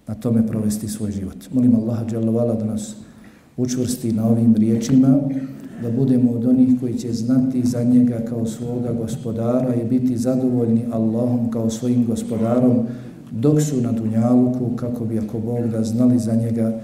[0.08, 1.38] na tome provesti svoj život.
[1.54, 2.96] Molim Allaha Đalavala da nas
[3.58, 5.20] učvrsti na ovim riječima,
[5.82, 10.86] da budemo od onih koji će znati za njega kao svoga gospodara i biti zadovoljni
[10.92, 12.88] Allahom kao svojim gospodarom
[13.32, 16.82] dok su na Dunjaluku kako bi ako Bog da znali za njega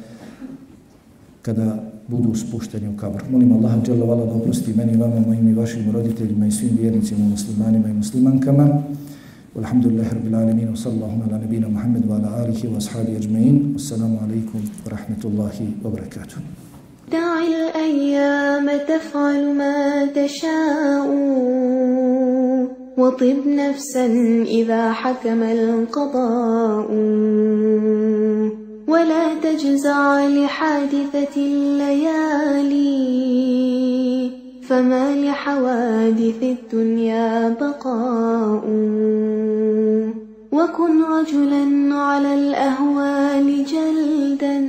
[1.42, 3.24] kada budu spušteni u kabr.
[3.32, 7.26] Molim Allaha džela vala da oprosti meni, vama, mojim i vašim roditeljima i svim vjernicima,
[7.26, 8.84] muslimanima i muslimankama.
[9.58, 13.76] Alhamdulillahi rabbil alamin wa sallallahu ala nabina Muhammad wa ala alihi wa ashabihi ajma'in.
[13.76, 16.61] Assalamu alaikum wa rahmatullahi wa barakatuh.
[17.12, 21.08] دع الأيام تفعل ما تشاء
[22.98, 24.06] وطب نفسا
[24.48, 26.92] إذا حكم القضاء
[28.88, 32.92] ولا تجزع لحادثة الليالي
[34.70, 38.64] فما لحوادث الدنيا بقاء
[40.52, 44.60] وكن رجلا على الأهوال جلدا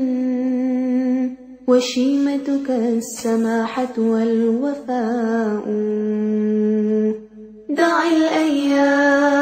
[1.69, 5.65] وشيمتك السماحة والوفاء.
[7.69, 9.33] دع الأيام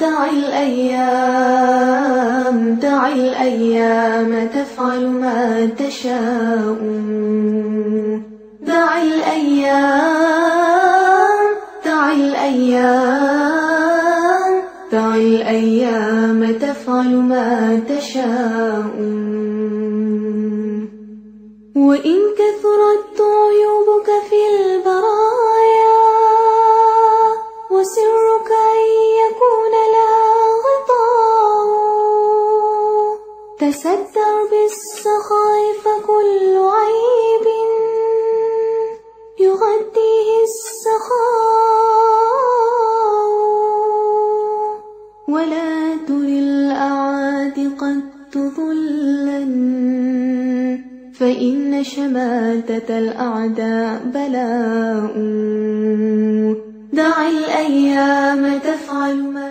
[0.00, 1.36] دع الأيام
[2.82, 6.78] دع الأيام تفعل ما تشاء.
[8.66, 10.46] دع الأيام
[11.84, 13.66] دع الأيام
[14.92, 18.95] دع الأيام تفعل ما تشاء.
[21.96, 25.98] وإن كثرت عيوبك في البرايا
[27.70, 28.80] وسرك أن
[29.22, 31.56] يكون لها غطاء.
[33.58, 37.46] تستر بالسخاء فكل عيب.
[39.38, 41.46] يغطيه السخاء.
[45.28, 48.00] ولا تر الأعادي قد
[48.36, 49.44] ذلا
[51.18, 55.14] فإن شماتة الأعداء بلاء.
[56.92, 59.46] دع الأيام تفعل ما